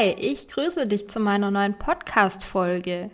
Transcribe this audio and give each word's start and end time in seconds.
Hi, 0.00 0.16
ich 0.18 0.48
grüße 0.48 0.86
dich 0.86 1.10
zu 1.10 1.20
meiner 1.20 1.50
neuen 1.50 1.74
Podcast-Folge. 1.74 3.10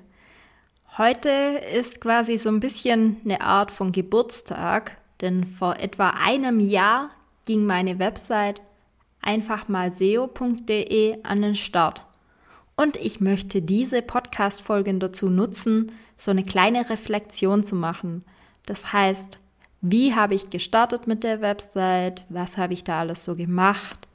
Heute 0.96 1.60
ist 1.74 2.00
quasi 2.00 2.38
so 2.38 2.48
ein 2.48 2.60
bisschen 2.60 3.16
eine 3.24 3.40
Art 3.40 3.72
von 3.72 3.90
Geburtstag, 3.90 4.96
denn 5.20 5.42
vor 5.42 5.80
etwa 5.80 6.10
einem 6.10 6.60
Jahr 6.60 7.10
ging 7.44 7.66
meine 7.66 7.98
Website 7.98 8.62
einfachmalseo.de 9.20 11.24
an 11.24 11.42
den 11.42 11.56
Start. 11.56 12.02
Und 12.76 12.94
ich 12.94 13.20
möchte 13.20 13.62
diese 13.62 14.00
Podcast-Folgen 14.00 15.00
dazu 15.00 15.28
nutzen, 15.28 15.90
so 16.16 16.30
eine 16.30 16.44
kleine 16.44 16.88
Reflexion 16.88 17.64
zu 17.64 17.74
machen. 17.74 18.24
Das 18.64 18.92
heißt, 18.92 19.40
wie 19.80 20.14
habe 20.14 20.36
ich 20.36 20.50
gestartet 20.50 21.08
mit 21.08 21.24
der 21.24 21.40
Website? 21.40 22.24
Was 22.28 22.56
habe 22.56 22.74
ich 22.74 22.84
da 22.84 23.00
alles 23.00 23.24
so 23.24 23.34
gemacht? 23.34 24.06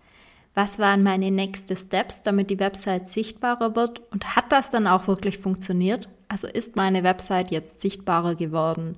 Was 0.54 0.80
waren 0.80 1.04
meine 1.04 1.32
nächsten 1.32 1.78
Steps, 1.78 2.24
damit 2.24 2.50
die 2.50 2.60
Website 2.60 3.08
sichtbarer 3.08 3.76
wird 3.76 4.02
und 4.12 4.36
hat 4.36 4.52
das 4.52 4.70
dann 4.70 4.88
auch 4.88 5.08
wirklich 5.08 5.38
funktioniert? 5.38 6.10
Also 6.28 6.48
ist 6.48 6.76
meine 6.76 7.04
Website 7.04 7.52
jetzt 7.52 7.82
sichtbarer 7.82 8.36
geworden? 8.36 8.98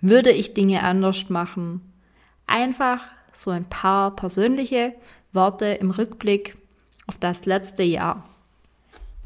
Würde 0.00 0.30
ich 0.30 0.54
Dinge 0.54 0.82
anders 0.82 1.28
machen? 1.28 1.80
Einfach 2.46 3.02
so 3.32 3.50
ein 3.50 3.64
paar 3.64 4.14
persönliche 4.16 4.94
Worte 5.32 5.66
im 5.66 5.90
Rückblick 5.90 6.56
auf 7.06 7.16
das 7.18 7.46
letzte 7.46 7.82
Jahr. 7.82 8.24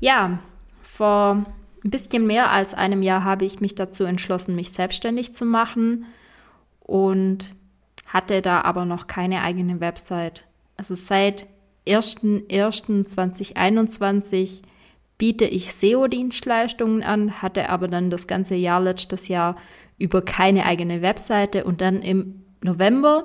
Ja, 0.01 0.41
vor 0.83 1.45
ein 1.85 1.91
bisschen 1.91 2.27
mehr 2.27 2.51
als 2.51 2.75
einem 2.75 3.03
Jahr 3.03 3.25
habe 3.25 3.45
ich 3.45 3.61
mich 3.61 3.75
dazu 3.75 4.05
entschlossen, 4.05 4.55
mich 4.55 4.73
selbstständig 4.73 5.35
zu 5.35 5.45
machen 5.45 6.07
und 6.81 7.55
hatte 8.07 8.43
da 8.43 8.61
aber 8.61 8.85
noch 8.85 9.07
keine 9.07 9.43
eigene 9.43 9.81
Website. 9.81 10.45
Also 10.77 10.95
seit 10.95 11.47
1.1.2021 11.87 14.63
biete 15.19 15.45
ich 15.45 15.75
SEO-Dienstleistungen 15.75 17.03
an, 17.03 17.43
hatte 17.43 17.69
aber 17.69 17.89
dann 17.89 18.09
das 18.11 18.27
ganze 18.27 18.55
Jahr 18.55 18.81
letztes 18.81 19.29
Jahr 19.29 19.57
über 19.99 20.23
keine 20.23 20.65
eigene 20.67 21.03
Webseite 21.03 21.65
und 21.65 21.81
dann 21.81 22.03
im 22.03 22.43
November 22.63 23.25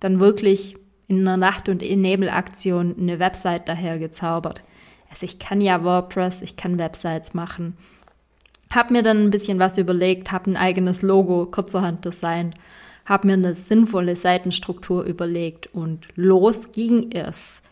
dann 0.00 0.20
wirklich 0.20 0.76
in 1.08 1.20
einer 1.20 1.36
Nacht- 1.36 1.68
und 1.68 1.82
Nebelaktion 1.82 2.96
eine 2.98 3.18
Website 3.18 3.68
daher 3.68 3.98
gezaubert. 3.98 4.62
Also 5.10 5.26
ich 5.26 5.38
kann 5.38 5.60
ja 5.60 5.84
WordPress, 5.84 6.40
ich 6.42 6.56
kann 6.56 6.78
Websites 6.78 7.34
machen. 7.34 7.76
Hab 8.70 8.90
mir 8.90 9.02
dann 9.02 9.24
ein 9.24 9.30
bisschen 9.30 9.58
was 9.58 9.76
überlegt, 9.76 10.32
habe 10.32 10.50
ein 10.50 10.56
eigenes 10.56 11.02
Logo 11.02 11.44
kurzerhand 11.46 12.06
designt, 12.06 12.54
habe 13.04 13.26
mir 13.26 13.34
eine 13.34 13.54
sinnvolle 13.54 14.16
Seitenstruktur 14.16 15.04
überlegt 15.04 15.68
und 15.74 16.08
los 16.14 16.72
ging 16.72 17.12
es. 17.12 17.62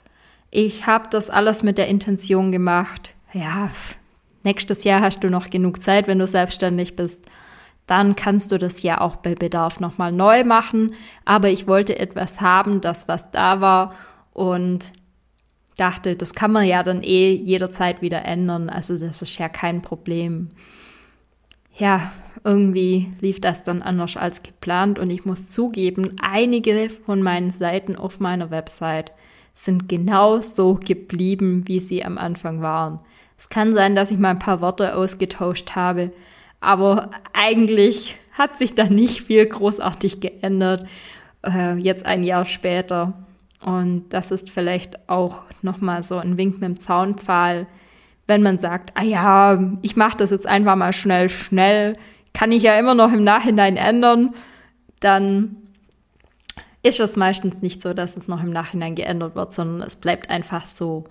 Ich 0.50 0.87
habe 0.87 1.09
das 1.11 1.31
alles 1.31 1.62
mit 1.62 1.78
der 1.78 1.88
Intention 1.88 2.50
gemacht, 2.50 3.15
ja, 3.33 3.71
nächstes 4.43 4.84
Jahr 4.84 5.00
hast 5.00 5.22
du 5.22 5.31
noch 5.31 5.50
genug 5.50 5.83
Zeit, 5.83 6.09
wenn 6.09 6.19
du 6.19 6.27
selbstständig 6.27 6.97
bist. 6.97 7.25
Dann 7.87 8.16
kannst 8.16 8.53
du 8.53 8.59
das 8.59 8.83
ja 8.83 9.00
auch 9.00 9.16
bei 9.16 9.34
Bedarf 9.34 9.81
nochmal 9.81 10.12
neu 10.12 10.44
machen. 10.44 10.94
Aber 11.25 11.49
ich 11.49 11.66
wollte 11.66 11.99
etwas 11.99 12.41
haben, 12.41 12.81
das 12.81 13.09
was 13.09 13.31
da 13.31 13.60
war 13.60 13.94
und 14.33 14.93
dachte, 15.77 16.15
das 16.15 16.34
kann 16.34 16.53
man 16.53 16.66
ja 16.66 16.83
dann 16.83 17.03
eh 17.03 17.33
jederzeit 17.33 18.03
wieder 18.03 18.25
ändern. 18.25 18.69
Also 18.69 18.99
das 18.99 19.22
ist 19.22 19.39
ja 19.39 19.49
kein 19.49 19.83
Problem. 19.83 20.50
Ja, 21.77 22.12
irgendwie 22.44 23.12
lief 23.21 23.41
das 23.41 23.62
dann 23.62 23.83
anders 23.83 24.16
als 24.16 24.43
geplant 24.43 24.99
und 24.99 25.10
ich 25.10 25.25
muss 25.25 25.49
zugeben, 25.49 26.16
einige 26.21 26.91
von 26.91 27.22
meinen 27.22 27.50
Seiten 27.50 27.97
auf 27.97 28.21
meiner 28.21 28.50
Website 28.50 29.12
sind 29.53 29.88
genau 29.88 30.41
so 30.41 30.75
geblieben, 30.75 31.65
wie 31.66 31.81
sie 31.81 32.05
am 32.05 32.19
Anfang 32.19 32.62
waren. 32.62 33.00
Es 33.37 33.49
kann 33.49 33.75
sein, 33.75 33.94
dass 33.94 34.11
ich 34.11 34.19
mal 34.19 34.31
ein 34.31 34.38
paar 34.38 34.61
Worte 34.61 34.94
ausgetauscht 34.94 35.75
habe, 35.75 36.12
aber 36.61 37.11
eigentlich 37.33 38.16
hat 38.33 38.56
sich 38.56 38.75
da 38.75 38.84
nicht 38.84 39.22
viel 39.22 39.47
großartig 39.47 40.21
geändert, 40.21 40.87
äh, 41.44 41.75
jetzt 41.75 42.06
ein 42.06 42.22
Jahr 42.22 42.44
später. 42.44 43.15
Und 43.65 44.09
das 44.10 44.31
ist 44.31 44.50
vielleicht 44.50 45.09
auch 45.09 45.43
nochmal 45.62 46.03
so 46.03 46.16
ein 46.16 46.39
Wink 46.39 46.60
mit 46.60 46.69
dem 46.69 46.78
Zaunpfahl, 46.78 47.66
wenn 48.27 48.43
man 48.43 48.59
sagt, 48.59 48.93
ah 48.94 49.03
ja, 49.03 49.59
ich 49.83 49.97
mache 49.97 50.16
das 50.16 50.31
jetzt 50.31 50.47
einfach 50.47 50.77
mal 50.77 50.93
schnell, 50.93 51.28
schnell, 51.28 51.97
kann 52.33 52.53
ich 52.53 52.62
ja 52.62 52.78
immer 52.78 52.94
noch 52.94 53.12
im 53.12 53.25
Nachhinein 53.25 53.77
ändern, 53.77 54.34
dann 55.00 55.56
ist 56.82 57.00
es 57.00 57.16
meistens 57.16 57.62
nicht 57.62 57.82
so, 57.82 57.94
dass 57.94 58.16
es 58.16 58.28
noch 58.28 58.42
im 58.42 58.50
Nachhinein 58.50 58.94
geändert 58.94 59.34
wird, 59.34 59.52
sondern 59.52 59.86
es 59.86 59.96
bleibt 59.96 60.30
einfach 60.30 60.66
so. 60.66 61.04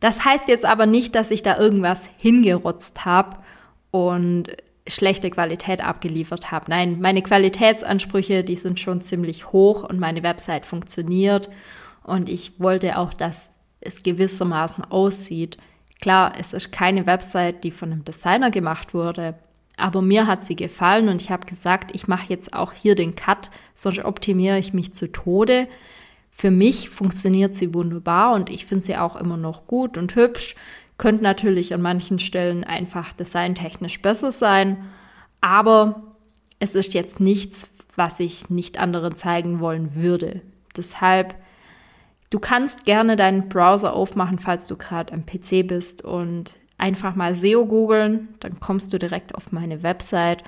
Das 0.00 0.24
heißt 0.24 0.48
jetzt 0.48 0.64
aber 0.64 0.86
nicht, 0.86 1.14
dass 1.14 1.30
ich 1.30 1.42
da 1.42 1.58
irgendwas 1.58 2.08
hingerotzt 2.18 3.04
habe 3.04 3.36
und 3.90 4.48
schlechte 4.86 5.30
Qualität 5.30 5.82
abgeliefert 5.84 6.50
habe. 6.50 6.66
Nein, 6.68 7.00
meine 7.00 7.22
Qualitätsansprüche, 7.22 8.44
die 8.44 8.56
sind 8.56 8.80
schon 8.80 9.00
ziemlich 9.00 9.52
hoch 9.52 9.84
und 9.84 9.98
meine 9.98 10.22
Website 10.22 10.66
funktioniert 10.66 11.48
und 12.02 12.28
ich 12.28 12.60
wollte 12.60 12.98
auch, 12.98 13.14
dass 13.14 13.58
es 13.80 14.02
gewissermaßen 14.02 14.84
aussieht. 14.84 15.56
Klar, 16.00 16.34
es 16.38 16.52
ist 16.52 16.72
keine 16.72 17.06
Website, 17.06 17.64
die 17.64 17.70
von 17.70 17.92
einem 17.92 18.04
Designer 18.04 18.50
gemacht 18.50 18.92
wurde, 18.94 19.36
aber 19.76 20.02
mir 20.02 20.26
hat 20.26 20.44
sie 20.46 20.56
gefallen 20.56 21.08
und 21.08 21.20
ich 21.20 21.30
habe 21.30 21.46
gesagt, 21.46 21.94
ich 21.94 22.06
mache 22.06 22.26
jetzt 22.28 22.54
auch 22.54 22.72
hier 22.72 22.94
den 22.94 23.16
Cut, 23.16 23.50
sonst 23.74 24.04
optimiere 24.04 24.58
ich 24.58 24.72
mich 24.72 24.92
zu 24.94 25.10
Tode. 25.10 25.68
Für 26.30 26.50
mich 26.50 26.90
funktioniert 26.90 27.56
sie 27.56 27.74
wunderbar 27.74 28.34
und 28.34 28.50
ich 28.50 28.66
finde 28.66 28.84
sie 28.84 28.96
auch 28.96 29.16
immer 29.16 29.36
noch 29.36 29.66
gut 29.66 29.98
und 29.98 30.14
hübsch. 30.14 30.54
Könnte 30.96 31.24
natürlich 31.24 31.74
an 31.74 31.82
manchen 31.82 32.20
Stellen 32.20 32.62
einfach 32.62 33.12
designtechnisch 33.12 34.00
besser 34.00 34.30
sein, 34.30 34.84
aber 35.40 36.02
es 36.60 36.76
ist 36.76 36.94
jetzt 36.94 37.18
nichts, 37.18 37.68
was 37.96 38.20
ich 38.20 38.50
nicht 38.50 38.78
anderen 38.78 39.16
zeigen 39.16 39.60
wollen 39.60 39.94
würde. 39.96 40.40
Deshalb, 40.76 41.34
du 42.30 42.38
kannst 42.38 42.84
gerne 42.84 43.16
deinen 43.16 43.48
Browser 43.48 43.92
aufmachen, 43.92 44.38
falls 44.38 44.68
du 44.68 44.76
gerade 44.76 45.12
am 45.12 45.26
PC 45.26 45.66
bist 45.66 46.02
und 46.02 46.54
einfach 46.84 47.14
mal 47.14 47.34
SEO 47.34 47.64
googeln, 47.64 48.28
dann 48.40 48.60
kommst 48.60 48.92
du 48.92 48.98
direkt 48.98 49.34
auf 49.34 49.52
meine 49.52 49.82
Website 49.82 50.44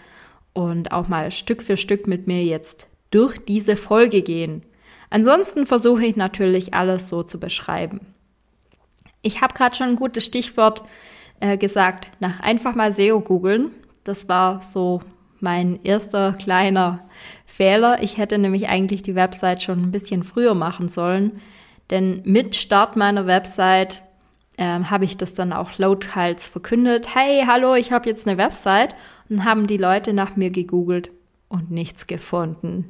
und 0.53 0.93
auch 0.93 1.09
mal 1.09 1.31
Stück 1.31 1.63
für 1.63 1.79
Stück 1.79 2.07
mit 2.07 2.27
mir 2.27 2.45
jetzt 2.45 2.89
durch 3.11 3.39
diese 3.39 3.75
Folge 3.75 4.21
gehen. 4.21 4.63
Ansonsten 5.09 5.65
versuche 5.65 6.05
ich 6.05 6.15
natürlich 6.15 6.75
alles 6.75 7.09
so 7.09 7.23
zu 7.23 7.41
beschreiben. 7.41 8.01
Ich 9.23 9.41
habe 9.41 9.55
gerade 9.55 9.75
schon 9.75 9.89
ein 9.89 9.97
gutes 9.97 10.27
Stichwort 10.27 10.83
äh, 11.41 11.57
gesagt, 11.57 12.09
nach 12.21 12.41
einfach 12.41 12.75
mal 12.75 12.93
SEO 12.93 13.21
googeln. 13.21 13.71
Das 14.05 14.29
war 14.29 14.61
so 14.61 15.01
mein 15.41 15.83
erster 15.85 16.35
kleiner 16.35 17.09
Fehler. 17.47 18.03
Ich 18.03 18.19
hätte 18.19 18.37
nämlich 18.37 18.69
eigentlich 18.69 19.03
die 19.03 19.15
Website 19.15 19.63
schon 19.63 19.83
ein 19.85 19.91
bisschen 19.91 20.23
früher 20.23 20.55
machen 20.55 20.89
sollen, 20.89 21.41
denn 21.89 22.21
mit 22.27 22.57
Start 22.57 22.95
meiner 22.95 23.27
Website 23.27 24.03
ähm, 24.59 24.91
habe 24.91 25.05
ich 25.05 25.17
das 25.17 25.35
dann 25.35 25.53
auch 25.53 25.79
lauthals 25.79 26.49
verkündet. 26.49 27.15
Hey, 27.15 27.45
hallo, 27.47 27.75
ich 27.75 27.93
habe 27.93 28.09
jetzt 28.09 28.27
eine 28.27 28.39
Website. 28.39 28.95
Und 29.29 29.45
haben 29.45 29.67
die 29.67 29.77
Leute 29.77 30.13
nach 30.13 30.37
mir 30.37 30.51
gegoogelt 30.51 31.11
und 31.49 31.71
nichts 31.71 32.07
gefunden. 32.07 32.89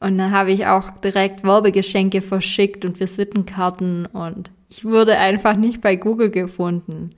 Und 0.00 0.18
dann 0.18 0.32
habe 0.32 0.52
ich 0.52 0.66
auch 0.66 0.90
direkt 0.90 1.44
Werbegeschenke 1.44 2.20
verschickt 2.20 2.84
und 2.84 3.00
Visitenkarten 3.00 4.04
und 4.04 4.50
ich 4.68 4.84
wurde 4.84 5.16
einfach 5.18 5.56
nicht 5.56 5.80
bei 5.80 5.96
Google 5.96 6.30
gefunden. 6.30 7.14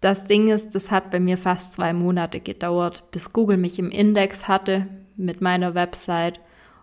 Das 0.00 0.24
Ding 0.24 0.48
ist, 0.48 0.74
das 0.74 0.90
hat 0.90 1.10
bei 1.10 1.20
mir 1.20 1.36
fast 1.36 1.74
zwei 1.74 1.92
Monate 1.92 2.40
gedauert, 2.40 3.04
bis 3.12 3.32
Google 3.32 3.58
mich 3.58 3.78
im 3.78 3.90
Index 3.90 4.48
hatte 4.48 4.86
mit 5.16 5.42
meiner 5.42 5.74
Website. 5.74 6.40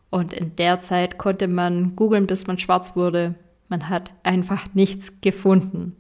Und 0.10 0.34
in 0.34 0.56
der 0.56 0.80
Zeit 0.80 1.18
konnte 1.18 1.48
man 1.48 1.96
googeln, 1.96 2.28
bis 2.28 2.48
man 2.48 2.60
schwarz 2.60 2.96
wurde. 2.96 3.36
Man 3.70 3.90
hat 3.90 4.12
einfach 4.24 4.74
nichts 4.74 5.22
gefunden. 5.22 5.96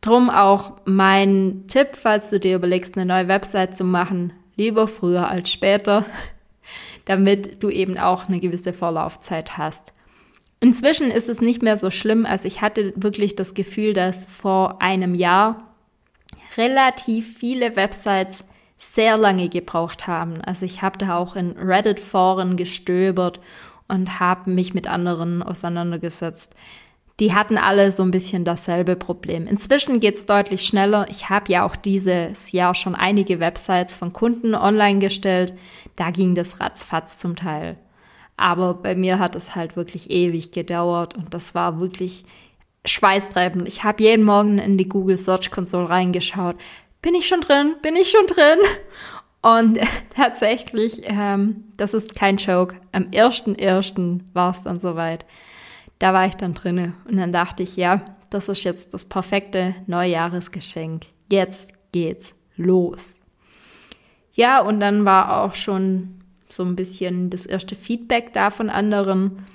Drum 0.00 0.30
auch 0.30 0.72
mein 0.84 1.64
Tipp, 1.66 1.90
falls 1.92 2.30
du 2.30 2.38
dir 2.38 2.56
überlegst, 2.56 2.96
eine 2.96 3.06
neue 3.06 3.28
Website 3.28 3.76
zu 3.76 3.84
machen, 3.84 4.32
lieber 4.56 4.86
früher 4.86 5.28
als 5.28 5.50
später, 5.50 6.04
damit 7.04 7.62
du 7.62 7.70
eben 7.70 7.98
auch 7.98 8.28
eine 8.28 8.40
gewisse 8.40 8.72
Vorlaufzeit 8.72 9.56
hast. 9.56 9.92
Inzwischen 10.60 11.10
ist 11.10 11.28
es 11.28 11.40
nicht 11.40 11.62
mehr 11.62 11.76
so 11.76 11.90
schlimm, 11.90 12.24
als 12.24 12.44
ich 12.44 12.62
hatte 12.62 12.94
wirklich 12.96 13.36
das 13.36 13.54
Gefühl, 13.54 13.92
dass 13.92 14.24
vor 14.24 14.80
einem 14.80 15.14
Jahr 15.14 15.74
relativ 16.56 17.36
viele 17.36 17.76
Websites 17.76 18.44
sehr 18.78 19.16
lange 19.16 19.48
gebraucht 19.48 20.06
haben. 20.06 20.40
Also 20.40 20.66
ich 20.66 20.82
habe 20.82 20.98
da 20.98 21.16
auch 21.16 21.36
in 21.36 21.52
Reddit-Foren 21.52 22.56
gestöbert 22.56 23.40
und 23.88 24.20
habe 24.20 24.50
mich 24.50 24.74
mit 24.74 24.86
anderen 24.86 25.42
auseinandergesetzt. 25.42 26.54
Die 27.20 27.32
hatten 27.32 27.58
alle 27.58 27.92
so 27.92 28.02
ein 28.02 28.10
bisschen 28.10 28.44
dasselbe 28.44 28.96
Problem. 28.96 29.46
Inzwischen 29.46 30.00
geht's 30.00 30.26
deutlich 30.26 30.66
schneller. 30.66 31.06
Ich 31.08 31.30
habe 31.30 31.52
ja 31.52 31.64
auch 31.64 31.76
dieses 31.76 32.50
Jahr 32.50 32.74
schon 32.74 32.96
einige 32.96 33.38
Websites 33.38 33.94
von 33.94 34.12
Kunden 34.12 34.54
online 34.54 34.98
gestellt. 34.98 35.54
Da 35.94 36.10
ging 36.10 36.34
das 36.34 36.60
ratzfatz 36.60 37.18
zum 37.18 37.36
Teil. 37.36 37.76
Aber 38.36 38.74
bei 38.74 38.96
mir 38.96 39.20
hat 39.20 39.36
es 39.36 39.54
halt 39.54 39.76
wirklich 39.76 40.10
ewig 40.10 40.50
gedauert 40.50 41.14
und 41.16 41.32
das 41.32 41.54
war 41.54 41.78
wirklich 41.78 42.24
schweißtreibend. 42.84 43.68
Ich 43.68 43.84
habe 43.84 44.02
jeden 44.02 44.24
Morgen 44.24 44.58
in 44.58 44.76
die 44.76 44.88
Google 44.88 45.16
Search 45.16 45.52
Console 45.52 45.88
reingeschaut. 45.88 46.56
Bin 47.00 47.14
ich 47.14 47.28
schon 47.28 47.42
drin? 47.42 47.76
Bin 47.80 47.94
ich 47.94 48.10
schon 48.10 48.26
drin? 48.26 48.58
Und 49.40 49.78
tatsächlich, 50.16 51.02
ähm, 51.04 51.64
das 51.76 51.94
ist 51.94 52.16
kein 52.16 52.38
Joke. 52.38 52.76
Am 52.90 53.04
1.1. 53.04 54.20
war 54.32 54.50
es 54.50 54.62
dann 54.62 54.80
soweit. 54.80 55.24
Da 55.98 56.12
war 56.12 56.26
ich 56.26 56.34
dann 56.34 56.54
drinne 56.54 56.94
und 57.08 57.16
dann 57.16 57.32
dachte 57.32 57.62
ich, 57.62 57.76
ja, 57.76 58.16
das 58.30 58.48
ist 58.48 58.64
jetzt 58.64 58.94
das 58.94 59.04
perfekte 59.04 59.74
Neujahresgeschenk. 59.86 61.06
Jetzt 61.30 61.72
geht's 61.92 62.34
los. 62.56 63.22
Ja, 64.32 64.60
und 64.60 64.80
dann 64.80 65.04
war 65.04 65.42
auch 65.42 65.54
schon 65.54 66.20
so 66.48 66.64
ein 66.64 66.76
bisschen 66.76 67.30
das 67.30 67.46
erste 67.46 67.76
Feedback 67.76 68.32
da 68.32 68.50
von 68.50 68.70
anderen. 68.70 69.46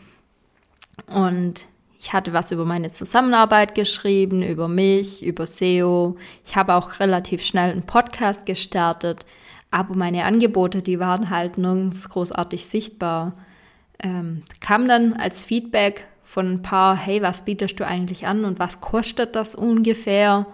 Und 1.08 1.68
ich 2.00 2.14
hatte 2.14 2.32
was 2.32 2.52
über 2.52 2.66
meine 2.66 2.90
Zusammenarbeit 2.90 3.76
geschrieben, 3.76 4.42
über 4.42 4.70
mich, 4.70 5.24
über 5.24 5.46
SEO. 5.46 6.16
Ich 6.46 6.56
habe 6.56 6.76
auch 6.76 7.00
relativ 7.00 7.44
schnell 7.44 7.72
einen 7.72 7.84
Podcast 7.84 8.46
gestartet, 8.46 9.26
aber 9.70 9.96
meine 9.96 10.24
Angebote, 10.24 10.82
die 10.82 11.00
waren 11.00 11.30
halt 11.30 11.58
nirgends 11.58 12.08
großartig 12.08 12.66
sichtbar. 12.66 13.34
Ähm, 14.02 14.44
kam 14.62 14.88
dann 14.88 15.14
als 15.14 15.44
Feedback 15.44 16.08
von 16.30 16.52
ein 16.52 16.62
paar, 16.62 16.96
hey, 16.96 17.24
was 17.24 17.44
bietest 17.44 17.80
du 17.80 17.88
eigentlich 17.88 18.28
an 18.28 18.46
und 18.46 18.60
was 18.60 18.82
kostet 18.82 19.36
das 19.36 19.56
ungefähr? 19.56 20.46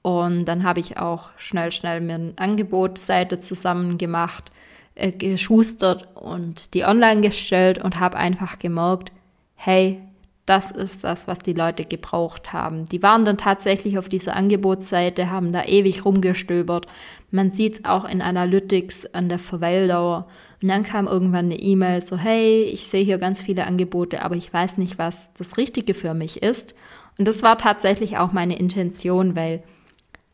Und 0.00 0.46
dann 0.46 0.64
habe 0.64 0.80
ich 0.80 0.96
auch 0.96 1.28
schnell, 1.36 1.70
schnell 1.70 2.00
mir 2.00 2.14
eine 2.14 2.32
Angebotsseite 2.36 3.38
zusammen 3.38 3.98
gemacht 3.98 4.50
äh, 4.94 5.12
geschustert 5.12 6.08
und 6.16 6.72
die 6.72 6.84
online 6.84 7.20
gestellt 7.20 7.76
und 7.76 8.00
habe 8.00 8.16
einfach 8.16 8.58
gemerkt, 8.58 9.12
hey, 9.54 10.00
das 10.46 10.70
ist 10.70 11.04
das, 11.04 11.28
was 11.28 11.40
die 11.40 11.52
Leute 11.52 11.84
gebraucht 11.84 12.54
haben. 12.54 12.88
Die 12.88 13.02
waren 13.02 13.26
dann 13.26 13.36
tatsächlich 13.36 13.98
auf 13.98 14.08
dieser 14.08 14.34
Angebotsseite, 14.34 15.30
haben 15.30 15.52
da 15.52 15.62
ewig 15.64 16.06
rumgestöbert. 16.06 16.86
Man 17.30 17.50
sieht 17.50 17.80
es 17.80 17.84
auch 17.84 18.06
in 18.06 18.22
Analytics 18.22 19.12
an 19.12 19.28
der 19.28 19.38
Verweildauer. 19.38 20.26
Und 20.62 20.68
dann 20.68 20.84
kam 20.84 21.08
irgendwann 21.08 21.46
eine 21.46 21.58
E-Mail 21.58 22.02
so, 22.02 22.16
hey, 22.16 22.62
ich 22.62 22.86
sehe 22.86 23.04
hier 23.04 23.18
ganz 23.18 23.42
viele 23.42 23.66
Angebote, 23.66 24.22
aber 24.22 24.36
ich 24.36 24.52
weiß 24.52 24.78
nicht, 24.78 24.96
was 24.96 25.34
das 25.34 25.56
Richtige 25.56 25.92
für 25.92 26.14
mich 26.14 26.42
ist. 26.42 26.74
Und 27.18 27.26
das 27.26 27.42
war 27.42 27.58
tatsächlich 27.58 28.16
auch 28.18 28.32
meine 28.32 28.56
Intention, 28.56 29.34
weil 29.34 29.62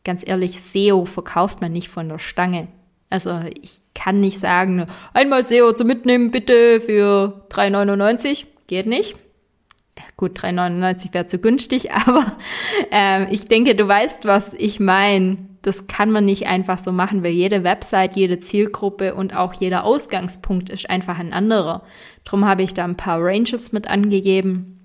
ganz 0.04 0.26
ehrlich, 0.26 0.62
SEO 0.62 1.06
verkauft 1.06 1.60
man 1.60 1.72
nicht 1.72 1.88
von 1.88 2.08
der 2.08 2.18
Stange. 2.18 2.68
Also 3.10 3.40
ich 3.62 3.80
kann 3.94 4.20
nicht 4.20 4.38
sagen, 4.38 4.86
einmal 5.14 5.44
SEO 5.44 5.72
zu 5.72 5.84
mitnehmen 5.84 6.30
bitte 6.30 6.80
für 6.80 7.46
3,99. 7.50 8.44
Geht 8.66 8.86
nicht. 8.86 9.16
Gut, 10.16 10.38
3,99 10.38 11.14
wäre 11.14 11.26
zu 11.26 11.38
günstig, 11.38 11.92
aber 12.06 12.36
äh, 12.92 13.32
ich 13.32 13.46
denke, 13.46 13.74
du 13.74 13.88
weißt, 13.88 14.26
was 14.26 14.52
ich 14.52 14.78
meine. 14.78 15.47
Das 15.62 15.86
kann 15.86 16.10
man 16.10 16.24
nicht 16.24 16.46
einfach 16.46 16.78
so 16.78 16.92
machen, 16.92 17.24
weil 17.24 17.32
jede 17.32 17.64
Website, 17.64 18.16
jede 18.16 18.40
Zielgruppe 18.40 19.14
und 19.14 19.34
auch 19.34 19.54
jeder 19.54 19.84
Ausgangspunkt 19.84 20.70
ist 20.70 20.88
einfach 20.88 21.18
ein 21.18 21.32
anderer. 21.32 21.82
Drum 22.24 22.44
habe 22.44 22.62
ich 22.62 22.74
da 22.74 22.84
ein 22.84 22.96
paar 22.96 23.18
Ranges 23.20 23.72
mit 23.72 23.88
angegeben. 23.88 24.78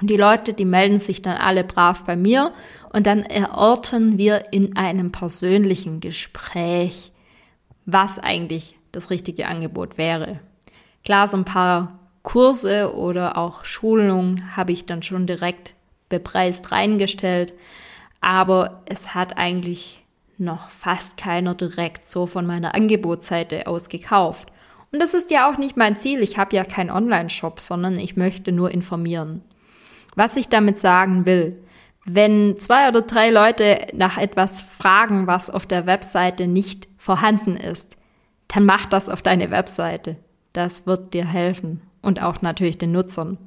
Und 0.00 0.10
die 0.10 0.16
Leute, 0.16 0.54
die 0.54 0.64
melden 0.64 1.00
sich 1.00 1.22
dann 1.22 1.36
alle 1.36 1.64
brav 1.64 2.04
bei 2.04 2.16
mir 2.16 2.52
und 2.92 3.06
dann 3.06 3.22
erörtern 3.22 4.18
wir 4.18 4.44
in 4.52 4.76
einem 4.76 5.12
persönlichen 5.12 6.00
Gespräch, 6.00 7.12
was 7.86 8.18
eigentlich 8.18 8.76
das 8.92 9.10
richtige 9.10 9.46
Angebot 9.46 9.98
wäre. 9.98 10.40
Klar, 11.04 11.28
so 11.28 11.36
ein 11.36 11.44
paar 11.44 11.98
Kurse 12.22 12.94
oder 12.94 13.36
auch 13.36 13.64
Schulungen 13.64 14.56
habe 14.56 14.72
ich 14.72 14.86
dann 14.86 15.02
schon 15.02 15.26
direkt 15.26 15.74
bepreist 16.08 16.72
reingestellt, 16.72 17.52
aber 18.20 18.82
es 18.86 19.14
hat 19.14 19.36
eigentlich 19.36 20.03
noch 20.38 20.70
fast 20.70 21.16
keiner 21.16 21.54
direkt 21.54 22.04
so 22.04 22.26
von 22.26 22.46
meiner 22.46 22.74
Angebotsseite 22.74 23.66
aus 23.66 23.88
gekauft. 23.88 24.50
Und 24.92 25.00
das 25.00 25.14
ist 25.14 25.30
ja 25.30 25.50
auch 25.50 25.58
nicht 25.58 25.76
mein 25.76 25.96
Ziel. 25.96 26.20
Ich 26.22 26.38
habe 26.38 26.54
ja 26.54 26.64
keinen 26.64 26.90
Online-Shop, 26.90 27.60
sondern 27.60 27.98
ich 27.98 28.16
möchte 28.16 28.52
nur 28.52 28.70
informieren. 28.70 29.42
Was 30.14 30.36
ich 30.36 30.48
damit 30.48 30.78
sagen 30.78 31.26
will, 31.26 31.60
wenn 32.04 32.58
zwei 32.58 32.88
oder 32.88 33.02
drei 33.02 33.30
Leute 33.30 33.86
nach 33.94 34.18
etwas 34.18 34.60
fragen, 34.60 35.26
was 35.26 35.50
auf 35.50 35.66
der 35.66 35.86
Webseite 35.86 36.46
nicht 36.46 36.86
vorhanden 36.98 37.56
ist, 37.56 37.96
dann 38.48 38.66
mach 38.66 38.86
das 38.86 39.08
auf 39.08 39.22
deine 39.22 39.50
Webseite. 39.50 40.16
Das 40.52 40.86
wird 40.86 41.14
dir 41.14 41.24
helfen 41.24 41.80
und 42.02 42.22
auch 42.22 42.42
natürlich 42.42 42.78
den 42.78 42.92
Nutzern. 42.92 43.38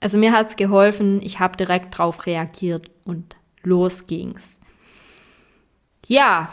Also 0.00 0.16
mir 0.18 0.32
hat's 0.32 0.56
geholfen, 0.56 1.20
ich 1.22 1.40
habe 1.40 1.56
direkt 1.56 1.96
drauf 1.96 2.26
reagiert 2.26 2.90
und 3.04 3.36
los 3.62 4.06
ging's. 4.06 4.60
Ja, 6.10 6.48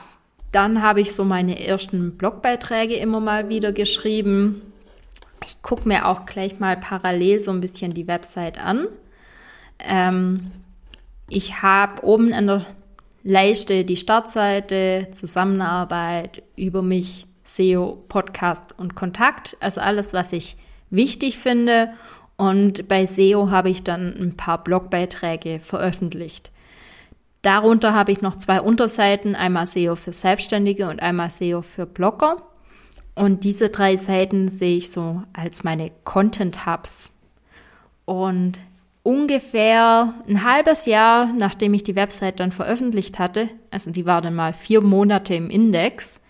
dann 0.51 0.83
habe 0.83 1.01
ich 1.01 1.15
so 1.15 1.23
meine 1.23 1.65
ersten 1.65 2.15
Blogbeiträge 2.15 2.95
immer 2.97 3.19
mal 3.19 3.49
wieder 3.49 3.71
geschrieben. 3.71 4.61
Ich 5.43 5.63
gucke 5.63 5.87
mir 5.87 6.05
auch 6.07 6.27
gleich 6.27 6.59
mal 6.59 6.77
parallel 6.77 7.39
so 7.39 7.49
ein 7.49 7.59
bisschen 7.59 7.91
die 7.91 8.05
Website 8.05 8.59
an. 8.59 8.87
Ähm, 9.79 10.51
ich 11.27 11.63
habe 11.63 12.03
oben 12.03 12.33
an 12.33 12.45
der 12.45 12.65
Leiste 13.23 13.83
die 13.83 13.97
Startseite, 13.97 15.07
Zusammenarbeit, 15.09 16.43
über 16.55 16.83
mich, 16.83 17.25
SEO, 17.43 18.03
Podcast 18.09 18.77
und 18.77 18.93
Kontakt. 18.93 19.57
Also 19.59 19.81
alles, 19.81 20.13
was 20.13 20.33
ich 20.33 20.55
wichtig 20.91 21.39
finde. 21.39 21.93
Und 22.35 22.87
bei 22.87 23.07
SEO 23.07 23.49
habe 23.49 23.71
ich 23.71 23.83
dann 23.83 24.15
ein 24.19 24.37
paar 24.37 24.63
Blogbeiträge 24.63 25.59
veröffentlicht. 25.59 26.51
Darunter 27.47 27.93
habe 27.93 28.11
ich 28.11 28.21
noch 28.21 28.35
zwei 28.35 28.59
Unterseiten, 28.59 29.33
einmal 29.33 29.67
SEO 29.67 29.95
für 29.95 30.11
Selbstständige 30.11 30.89
und 30.89 31.01
einmal 31.01 31.31
SEO 31.31 31.61
für 31.61 31.85
Blogger. 31.85 32.41
Und 33.15 33.45
diese 33.45 33.69
drei 33.69 33.95
Seiten 33.95 34.49
sehe 34.49 34.75
ich 34.75 34.91
so 34.91 35.23
als 35.31 35.63
meine 35.63 35.91
Content 36.03 36.65
Hubs. 36.65 37.13
Und 38.03 38.59
ungefähr 39.01 40.13
ein 40.27 40.43
halbes 40.43 40.87
Jahr, 40.87 41.27
nachdem 41.37 41.73
ich 41.73 41.83
die 41.83 41.95
Website 41.95 42.41
dann 42.41 42.51
veröffentlicht 42.51 43.17
hatte, 43.17 43.47
also 43.71 43.91
die 43.91 44.05
war 44.05 44.21
dann 44.21 44.35
mal 44.35 44.51
vier 44.51 44.81
Monate 44.81 45.33
im 45.33 45.49
Index, 45.49 46.21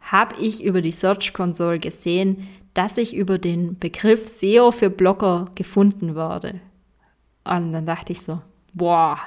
habe 0.00 0.36
ich 0.40 0.64
über 0.64 0.80
die 0.80 0.90
Search 0.90 1.34
Console 1.34 1.80
gesehen, 1.80 2.48
dass 2.72 2.96
ich 2.96 3.14
über 3.14 3.36
den 3.36 3.78
Begriff 3.78 4.26
SEO 4.26 4.70
für 4.70 4.88
Blogger 4.88 5.50
gefunden 5.54 6.14
wurde. 6.14 6.62
Und 7.44 7.74
dann 7.74 7.84
dachte 7.84 8.12
ich 8.12 8.22
so, 8.22 8.40
boah, 8.72 9.18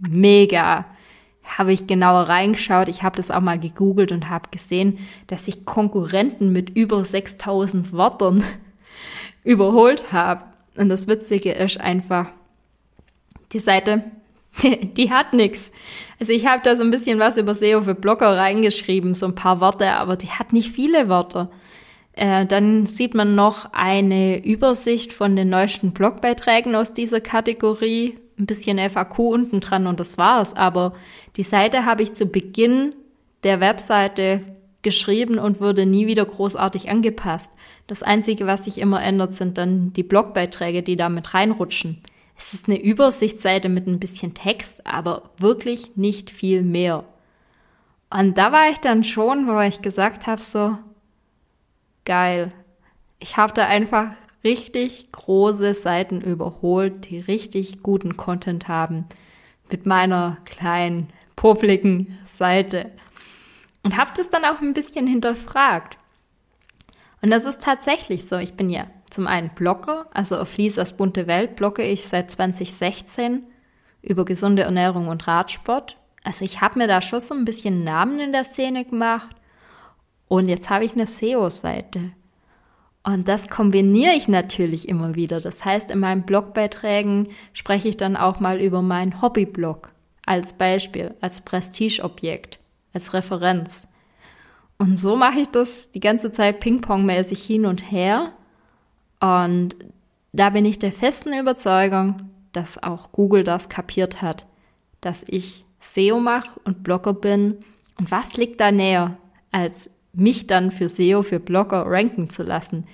mega. 0.00 0.86
Habe 1.42 1.72
ich 1.72 1.86
genauer 1.86 2.28
reingeschaut. 2.28 2.88
Ich 2.88 3.02
habe 3.02 3.16
das 3.16 3.30
auch 3.30 3.40
mal 3.40 3.58
gegoogelt 3.58 4.12
und 4.12 4.28
habe 4.28 4.50
gesehen, 4.50 4.98
dass 5.28 5.48
ich 5.48 5.64
Konkurrenten 5.64 6.52
mit 6.52 6.70
über 6.70 7.04
6000 7.04 7.92
Wörtern 7.92 8.44
überholt 9.44 10.12
habe. 10.12 10.44
Und 10.76 10.90
das 10.90 11.08
Witzige 11.08 11.52
ist 11.52 11.80
einfach, 11.80 12.26
die 13.52 13.58
Seite, 13.58 14.04
die, 14.62 14.92
die 14.94 15.10
hat 15.10 15.32
nix. 15.32 15.72
Also 16.20 16.32
ich 16.32 16.46
habe 16.46 16.62
da 16.62 16.76
so 16.76 16.82
ein 16.82 16.90
bisschen 16.90 17.18
was 17.18 17.36
über 17.36 17.54
SEO 17.54 17.82
für 17.82 17.94
Blogger 17.94 18.36
reingeschrieben, 18.36 19.14
so 19.14 19.26
ein 19.26 19.34
paar 19.34 19.60
Worte, 19.60 19.92
aber 19.92 20.16
die 20.16 20.30
hat 20.30 20.52
nicht 20.52 20.70
viele 20.70 21.08
Wörter. 21.08 21.50
Äh, 22.12 22.46
dann 22.46 22.86
sieht 22.86 23.14
man 23.14 23.34
noch 23.34 23.72
eine 23.72 24.44
Übersicht 24.44 25.12
von 25.12 25.36
den 25.36 25.50
neuesten 25.50 25.92
Blogbeiträgen 25.92 26.74
aus 26.74 26.92
dieser 26.92 27.20
Kategorie, 27.20 28.18
ein 28.38 28.46
bisschen 28.46 28.78
FAQ 28.78 29.18
unten 29.18 29.60
dran 29.60 29.86
und 29.86 30.00
das 30.00 30.18
war's. 30.18 30.54
Aber 30.54 30.94
die 31.36 31.42
Seite 31.42 31.84
habe 31.84 32.02
ich 32.02 32.14
zu 32.14 32.26
Beginn 32.26 32.94
der 33.42 33.60
Webseite 33.60 34.42
geschrieben 34.82 35.38
und 35.38 35.60
wurde 35.60 35.86
nie 35.86 36.06
wieder 36.06 36.24
großartig 36.24 36.88
angepasst. 36.88 37.50
Das 37.86 38.02
Einzige, 38.02 38.46
was 38.46 38.64
sich 38.64 38.78
immer 38.78 39.02
ändert, 39.02 39.34
sind 39.34 39.58
dann 39.58 39.92
die 39.92 40.02
Blogbeiträge, 40.02 40.82
die 40.82 40.96
da 40.96 41.08
mit 41.08 41.34
reinrutschen. 41.34 42.02
Es 42.36 42.54
ist 42.54 42.68
eine 42.68 42.80
Übersichtsseite 42.80 43.68
mit 43.68 43.86
ein 43.86 43.98
bisschen 43.98 44.34
Text, 44.34 44.86
aber 44.86 45.30
wirklich 45.38 45.96
nicht 45.96 46.30
viel 46.30 46.62
mehr. 46.62 47.04
Und 48.10 48.38
da 48.38 48.52
war 48.52 48.70
ich 48.70 48.78
dann 48.78 49.04
schon, 49.04 49.48
wo 49.48 49.60
ich 49.60 49.82
gesagt 49.82 50.26
habe, 50.26 50.40
so 50.40 50.78
geil. 52.04 52.52
Ich 53.18 53.36
habe 53.36 53.52
da 53.52 53.66
einfach 53.66 54.12
richtig 54.44 55.12
große 55.12 55.74
Seiten 55.74 56.20
überholt, 56.20 57.10
die 57.10 57.20
richtig 57.20 57.82
guten 57.82 58.16
Content 58.16 58.68
haben 58.68 59.06
mit 59.70 59.86
meiner 59.86 60.38
kleinen, 60.44 61.08
popligen 61.36 62.18
Seite. 62.26 62.90
Und 63.82 63.96
habe 63.96 64.12
das 64.16 64.30
dann 64.30 64.44
auch 64.44 64.60
ein 64.60 64.74
bisschen 64.74 65.06
hinterfragt. 65.06 65.98
Und 67.22 67.30
das 67.30 67.44
ist 67.44 67.62
tatsächlich 67.62 68.26
so. 68.26 68.36
Ich 68.36 68.54
bin 68.54 68.70
ja 68.70 68.86
zum 69.10 69.26
einen 69.26 69.50
Blogger, 69.50 70.06
also 70.12 70.38
auf 70.38 70.56
Lisas 70.56 70.96
bunte 70.96 71.26
Welt 71.26 71.56
blogge 71.56 71.82
ich 71.82 72.06
seit 72.06 72.30
2016 72.30 73.44
über 74.02 74.24
gesunde 74.24 74.62
Ernährung 74.62 75.08
und 75.08 75.26
Radsport. 75.26 75.96
Also 76.22 76.44
ich 76.44 76.60
habe 76.60 76.78
mir 76.78 76.88
da 76.88 77.00
schon 77.00 77.20
so 77.20 77.34
ein 77.34 77.44
bisschen 77.44 77.84
Namen 77.84 78.20
in 78.20 78.32
der 78.32 78.44
Szene 78.44 78.84
gemacht. 78.84 79.34
Und 80.28 80.48
jetzt 80.48 80.68
habe 80.68 80.84
ich 80.84 80.92
eine 80.92 81.06
SEO-Seite. 81.06 82.12
Und 83.08 83.26
das 83.26 83.48
kombiniere 83.48 84.12
ich 84.12 84.28
natürlich 84.28 84.86
immer 84.86 85.14
wieder. 85.14 85.40
Das 85.40 85.64
heißt, 85.64 85.90
in 85.90 85.98
meinen 85.98 86.24
Blogbeiträgen 86.24 87.28
spreche 87.54 87.88
ich 87.88 87.96
dann 87.96 88.18
auch 88.18 88.38
mal 88.38 88.60
über 88.60 88.82
meinen 88.82 89.22
Hobbyblog 89.22 89.88
als 90.26 90.52
Beispiel, 90.52 91.14
als 91.22 91.40
Prestigeobjekt, 91.40 92.58
als 92.92 93.14
Referenz. 93.14 93.88
Und 94.76 94.98
so 94.98 95.16
mache 95.16 95.40
ich 95.40 95.48
das 95.48 95.90
die 95.90 96.00
ganze 96.00 96.32
Zeit 96.32 96.60
ping-pong-mäßig 96.60 97.42
hin 97.42 97.64
und 97.64 97.90
her. 97.90 98.34
Und 99.20 99.74
da 100.34 100.50
bin 100.50 100.66
ich 100.66 100.78
der 100.78 100.92
festen 100.92 101.32
Überzeugung, 101.32 102.28
dass 102.52 102.82
auch 102.82 103.10
Google 103.10 103.42
das 103.42 103.70
kapiert 103.70 104.20
hat, 104.20 104.44
dass 105.00 105.24
ich 105.26 105.64
SEO 105.80 106.20
mache 106.20 106.60
und 106.64 106.84
Blogger 106.84 107.14
bin. 107.14 107.56
Und 107.98 108.10
was 108.10 108.34
liegt 108.34 108.60
da 108.60 108.70
näher, 108.70 109.16
als 109.50 109.88
mich 110.18 110.46
dann 110.46 110.70
für 110.70 110.88
SEO, 110.88 111.22
für 111.22 111.40
Blogger 111.40 111.84
ranken 111.86 112.30
zu 112.30 112.42
lassen? 112.42 112.86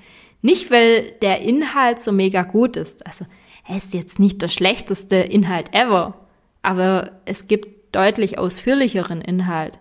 Nicht, 0.43 0.71
weil 0.71 1.13
der 1.23 1.41
Inhalt 1.41 2.01
so 2.01 2.13
mega 2.13 2.43
gut 2.43 2.77
ist. 2.77 3.07
Also, 3.07 3.25
er 3.67 3.77
ist 3.77 3.95
jetzt 3.95 4.19
nicht 4.19 4.43
der 4.43 4.49
schlechteste 4.49 5.17
Inhalt 5.17 5.73
ever, 5.73 6.15
aber 6.63 7.13
es 7.25 7.49
gibt 7.49 7.95
deutlich 7.95 8.39
ausführlicheren 8.39 9.21
Inhalt. 9.21 9.79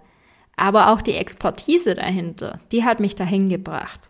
Aber 0.55 0.91
auch 0.91 1.01
die 1.01 1.15
Expertise 1.15 1.95
dahinter, 1.95 2.59
die 2.71 2.83
hat 2.83 2.99
mich 2.99 3.15
dahin 3.15 3.49
gebracht. 3.49 4.09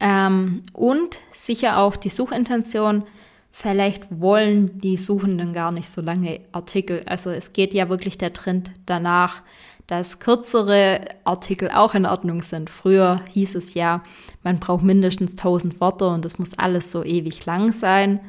Ähm, 0.00 0.62
und 0.72 1.18
sicher 1.32 1.78
auch 1.78 1.96
die 1.96 2.08
Suchintention. 2.08 3.04
Vielleicht 3.50 4.20
wollen 4.20 4.80
die 4.80 4.96
Suchenden 4.96 5.52
gar 5.52 5.72
nicht 5.72 5.90
so 5.90 6.00
lange 6.00 6.40
Artikel. 6.52 7.02
Also 7.06 7.30
es 7.30 7.52
geht 7.52 7.74
ja 7.74 7.88
wirklich 7.88 8.16
der 8.16 8.32
Trend 8.32 8.70
danach, 8.86 9.42
dass 9.88 10.20
kürzere 10.20 11.00
Artikel 11.24 11.70
auch 11.70 11.94
in 11.94 12.06
Ordnung 12.06 12.42
sind. 12.42 12.70
Früher 12.70 13.22
hieß 13.32 13.56
es 13.56 13.74
ja, 13.74 14.04
man 14.44 14.60
braucht 14.60 14.84
mindestens 14.84 15.32
1000 15.32 15.80
Worte 15.80 16.06
und 16.06 16.24
das 16.24 16.38
muss 16.38 16.56
alles 16.58 16.92
so 16.92 17.02
ewig 17.02 17.44
lang 17.46 17.72
sein. 17.72 18.20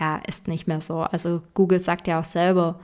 Ja, 0.00 0.16
ist 0.26 0.48
nicht 0.48 0.66
mehr 0.66 0.80
so. 0.80 1.00
Also 1.00 1.42
Google 1.52 1.78
sagt 1.78 2.08
ja 2.08 2.18
auch 2.18 2.24
selber, 2.24 2.80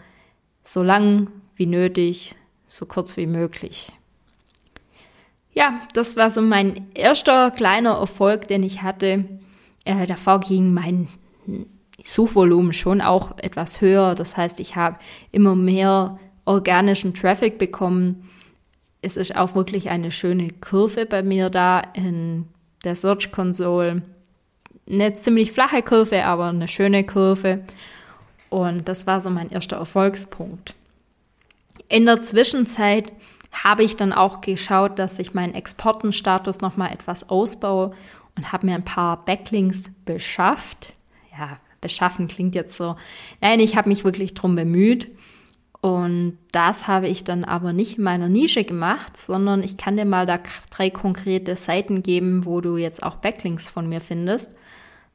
so 0.62 0.82
lang 0.82 1.28
wie 1.56 1.66
nötig, 1.66 2.36
so 2.68 2.84
kurz 2.84 3.16
wie 3.16 3.26
möglich. 3.26 3.90
Ja, 5.54 5.80
das 5.94 6.16
war 6.16 6.28
so 6.28 6.42
mein 6.42 6.88
erster 6.94 7.52
kleiner 7.52 7.94
Erfolg, 7.94 8.48
den 8.48 8.64
ich 8.64 8.82
hatte. 8.82 9.24
Äh, 9.86 10.06
davor 10.06 10.40
ging 10.40 10.74
mein 10.74 11.08
Suchvolumen 12.02 12.74
schon 12.74 13.00
auch 13.00 13.38
etwas 13.38 13.80
höher. 13.80 14.14
Das 14.14 14.36
heißt, 14.36 14.60
ich 14.60 14.76
habe 14.76 14.98
immer 15.32 15.54
mehr 15.54 16.18
organischen 16.44 17.14
Traffic 17.14 17.58
bekommen. 17.58 18.28
Es 19.02 19.16
ist 19.16 19.36
auch 19.36 19.54
wirklich 19.54 19.90
eine 19.90 20.10
schöne 20.10 20.50
Kurve 20.50 21.06
bei 21.06 21.22
mir 21.22 21.50
da 21.50 21.80
in 21.94 22.46
der 22.84 22.96
Search 22.96 23.32
Console. 23.32 24.02
Eine 24.88 25.14
ziemlich 25.14 25.52
flache 25.52 25.82
Kurve, 25.82 26.24
aber 26.24 26.46
eine 26.46 26.68
schöne 26.68 27.04
Kurve. 27.04 27.60
Und 28.50 28.88
das 28.88 29.06
war 29.06 29.20
so 29.20 29.30
mein 29.30 29.50
erster 29.50 29.76
Erfolgspunkt. 29.76 30.74
In 31.88 32.06
der 32.06 32.22
Zwischenzeit 32.22 33.12
habe 33.52 33.84
ich 33.84 33.96
dann 33.96 34.12
auch 34.12 34.40
geschaut, 34.40 34.98
dass 34.98 35.18
ich 35.18 35.34
meinen 35.34 35.54
Exportenstatus 35.54 36.60
nochmal 36.60 36.92
etwas 36.92 37.28
ausbaue 37.28 37.92
und 38.36 38.52
habe 38.52 38.66
mir 38.66 38.74
ein 38.74 38.84
paar 38.84 39.24
Backlinks 39.24 39.90
beschafft. 40.04 40.92
Ja, 41.36 41.58
beschaffen 41.80 42.28
klingt 42.28 42.54
jetzt 42.54 42.76
so. 42.76 42.96
Nein, 43.40 43.60
ich 43.60 43.76
habe 43.76 43.88
mich 43.88 44.04
wirklich 44.04 44.34
drum 44.34 44.56
bemüht. 44.56 45.08
Und 45.84 46.38
das 46.50 46.88
habe 46.88 47.08
ich 47.08 47.24
dann 47.24 47.44
aber 47.44 47.74
nicht 47.74 47.98
in 47.98 48.04
meiner 48.04 48.30
Nische 48.30 48.64
gemacht, 48.64 49.18
sondern 49.18 49.62
ich 49.62 49.76
kann 49.76 49.98
dir 49.98 50.06
mal 50.06 50.24
da 50.24 50.40
drei 50.70 50.88
konkrete 50.88 51.56
Seiten 51.56 52.02
geben, 52.02 52.46
wo 52.46 52.62
du 52.62 52.78
jetzt 52.78 53.02
auch 53.02 53.16
Backlinks 53.16 53.68
von 53.68 53.86
mir 53.86 54.00
findest. 54.00 54.56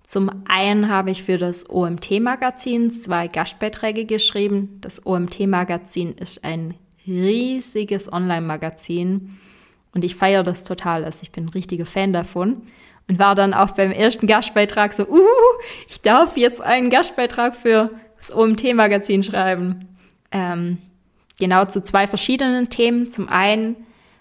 Zum 0.04 0.30
einen 0.48 0.88
habe 0.88 1.10
ich 1.10 1.24
für 1.24 1.40
das 1.40 1.68
OMT-Magazin 1.68 2.92
zwei 2.92 3.28
Gastbeiträge 3.28 4.06
geschrieben. 4.06 4.78
Das 4.82 5.08
OMT-Magazin 5.08 6.14
ist 6.14 6.44
ein 6.44 6.76
riesiges 7.08 8.14
Online-Magazin 8.14 9.40
und 9.96 10.06
ich 10.06 10.14
feiere 10.14 10.44
das 10.44 10.66
total. 10.66 11.04
Also 11.04 11.24
ich 11.24 11.32
bin 11.32 11.46
ein 11.46 11.50
richtiger 11.50 11.88
Fan 11.88 12.14
davon 12.14 12.62
und 13.08 13.18
war 13.18 13.34
dann 13.34 13.56
auch 13.56 13.72
beim 13.72 13.92
ersten 13.92 14.28
Gastbeitrag 14.28 14.94
so, 14.94 15.08
uh, 15.08 15.20
ich 15.88 16.02
darf 16.02 16.38
jetzt 16.38 16.62
einen 16.62 16.92
Gastbeitrag 16.92 17.56
für 17.56 17.90
das 18.18 18.32
OMT-Magazin 18.32 19.24
schreiben. 19.24 19.89
Ähm, 20.32 20.78
genau 21.40 21.66
zu 21.66 21.82
zwei 21.84 22.08
verschiedenen 22.08 22.70
Themen. 22.70 23.08
Zum 23.08 23.30
einen 23.30 23.76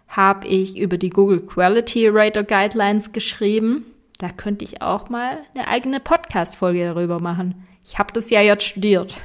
habe 0.08 0.48
ich 0.48 0.78
über 0.78 0.96
die 0.96 1.10
Google 1.10 1.40
Quality 1.40 2.08
Rater 2.08 2.44
Guidelines 2.44 3.12
geschrieben. 3.12 3.84
Da 4.18 4.30
könnte 4.30 4.64
ich 4.64 4.82
auch 4.82 5.10
mal 5.10 5.38
eine 5.54 5.68
eigene 5.68 6.00
Podcast-Folge 6.00 6.86
darüber 6.86 7.20
machen. 7.20 7.66
Ich 7.84 7.98
habe 7.98 8.12
das 8.12 8.30
ja 8.30 8.40
jetzt 8.40 8.64
studiert. 8.64 9.16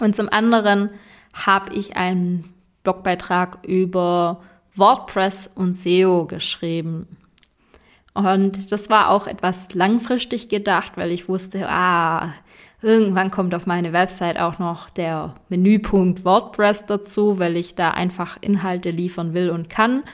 Und 0.00 0.16
zum 0.16 0.28
anderen 0.30 0.90
habe 1.32 1.74
ich 1.74 1.96
einen 1.96 2.52
Blogbeitrag 2.82 3.58
über 3.66 4.42
WordPress 4.74 5.50
und 5.54 5.74
SEO 5.74 6.26
geschrieben. 6.26 7.06
Und 8.14 8.72
das 8.72 8.88
war 8.88 9.10
auch 9.10 9.26
etwas 9.26 9.74
langfristig 9.74 10.48
gedacht, 10.48 10.92
weil 10.96 11.10
ich 11.12 11.28
wusste, 11.28 11.68
ah, 11.68 12.32
irgendwann 12.86 13.30
kommt 13.30 13.54
auf 13.54 13.66
meine 13.66 13.92
Website 13.92 14.38
auch 14.38 14.58
noch 14.58 14.88
der 14.88 15.34
Menüpunkt 15.48 16.24
WordPress 16.24 16.86
dazu, 16.86 17.38
weil 17.38 17.56
ich 17.56 17.74
da 17.74 17.90
einfach 17.90 18.38
Inhalte 18.40 18.90
liefern 18.90 19.34
will 19.34 19.50
und 19.50 19.68
kann 19.68 20.04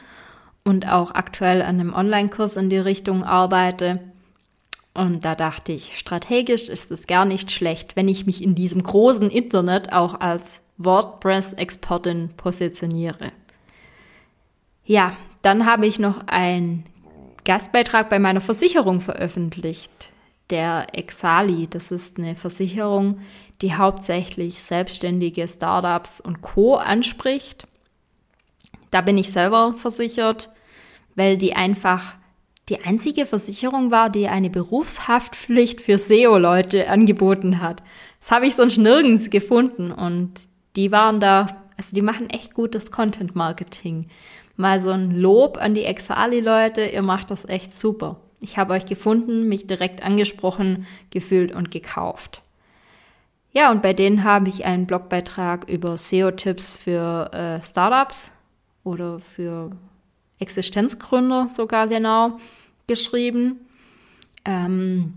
und 0.65 0.89
auch 0.89 1.13
aktuell 1.13 1.63
an 1.63 1.79
einem 1.79 1.95
Online-Kurs 1.95 2.57
in 2.57 2.71
die 2.71 2.79
Richtung 2.79 3.25
arbeite. 3.25 4.01
Und 4.95 5.25
da 5.25 5.35
dachte 5.35 5.73
ich, 5.73 5.99
strategisch 5.99 6.69
ist 6.69 6.91
es 6.91 7.07
gar 7.07 7.25
nicht 7.25 7.51
schlecht, 7.51 7.97
wenn 7.97 8.09
ich 8.09 8.27
mich 8.27 8.43
in 8.43 8.55
diesem 8.55 8.83
großen 8.83 9.31
Internet 9.31 9.93
auch 9.93 10.21
als 10.21 10.63
WordPress-Expertin 10.79 12.31
positioniere. 12.37 13.33
Ja, 14.85 15.17
dann 15.43 15.67
habe 15.67 15.87
ich 15.87 15.99
noch 15.99 16.27
einen 16.27 16.85
Gastbeitrag 17.45 18.09
bei 18.09 18.19
meiner 18.19 18.41
Versicherung 18.41 19.01
veröffentlicht, 19.01 20.12
der 20.53 20.87
Exali. 20.93 21.67
Das 21.67 21.91
ist 21.91 22.19
eine 22.19 22.37
Versicherung, 22.37 23.21
die 23.63 23.75
hauptsächlich 23.75 24.63
selbstständige 24.63 25.49
Startups 25.49 26.21
und 26.21 26.43
Co 26.43 26.77
anspricht. 26.77 27.67
Da 28.91 29.01
bin 29.01 29.19
ich 29.19 29.33
selber 29.33 29.75
versichert, 29.77 30.51
weil 31.17 31.37
die 31.37 31.55
einfach 31.55 32.15
die 32.69 32.85
einzige 32.85 33.27
Versicherung 33.27 33.91
war, 33.91 34.11
die 34.11 34.29
eine 34.29 34.51
Berufshaftpflicht 34.51 35.81
für 35.81 35.99
SEO-Leute 35.99 36.89
angeboten 36.89 37.61
hat. 37.61 37.83
Das 38.21 38.31
habe 38.31 38.47
ich 38.47 38.55
sonst 38.55 38.79
nirgends 38.79 39.31
gefunden 39.31 39.91
und 39.91 40.33
die 40.77 40.93
waren 40.93 41.19
da, 41.19 41.47
also 41.77 41.95
die 41.95 42.03
machen 42.03 42.31
echt 42.31 42.55
gutes 42.55 42.91
Content-Marketing. 42.91 44.07
Mal 44.57 44.81
so 44.81 44.91
ein 44.91 45.19
Lob 45.19 45.57
an 45.57 45.75
die 45.75 45.85
Exali-Leute, 45.85 46.85
ihr 46.85 47.03
macht 47.03 47.31
das 47.31 47.49
echt 47.49 47.77
super. 47.79 48.21
Ich 48.43 48.59
habe 48.59 48.75
euch 48.75 48.87
gefunden, 48.87 49.49
mich 49.49 49.67
direkt 49.67 50.03
angesprochen, 50.03 50.87
gefühlt 51.11 51.53
und 51.53 51.71
gekauft. 51.71 52.43
Ja, 53.53 53.71
und 53.71 53.83
bei 53.83 53.93
denen 53.93 54.25
habe 54.25 54.49
ich 54.49 54.65
einen 54.65 54.87
Blogbeitrag 54.87 55.71
über 55.71 55.97
SEO-Tipps 55.97 56.75
für 56.75 57.33
äh, 57.33 57.63
Startups 57.63 58.33
oder 58.83 59.21
für 59.21 59.71
Existenzgründer 60.41 61.49
sogar 61.49 61.87
genau 61.87 62.39
geschrieben. 62.89 63.61
Ähm, 64.45 65.15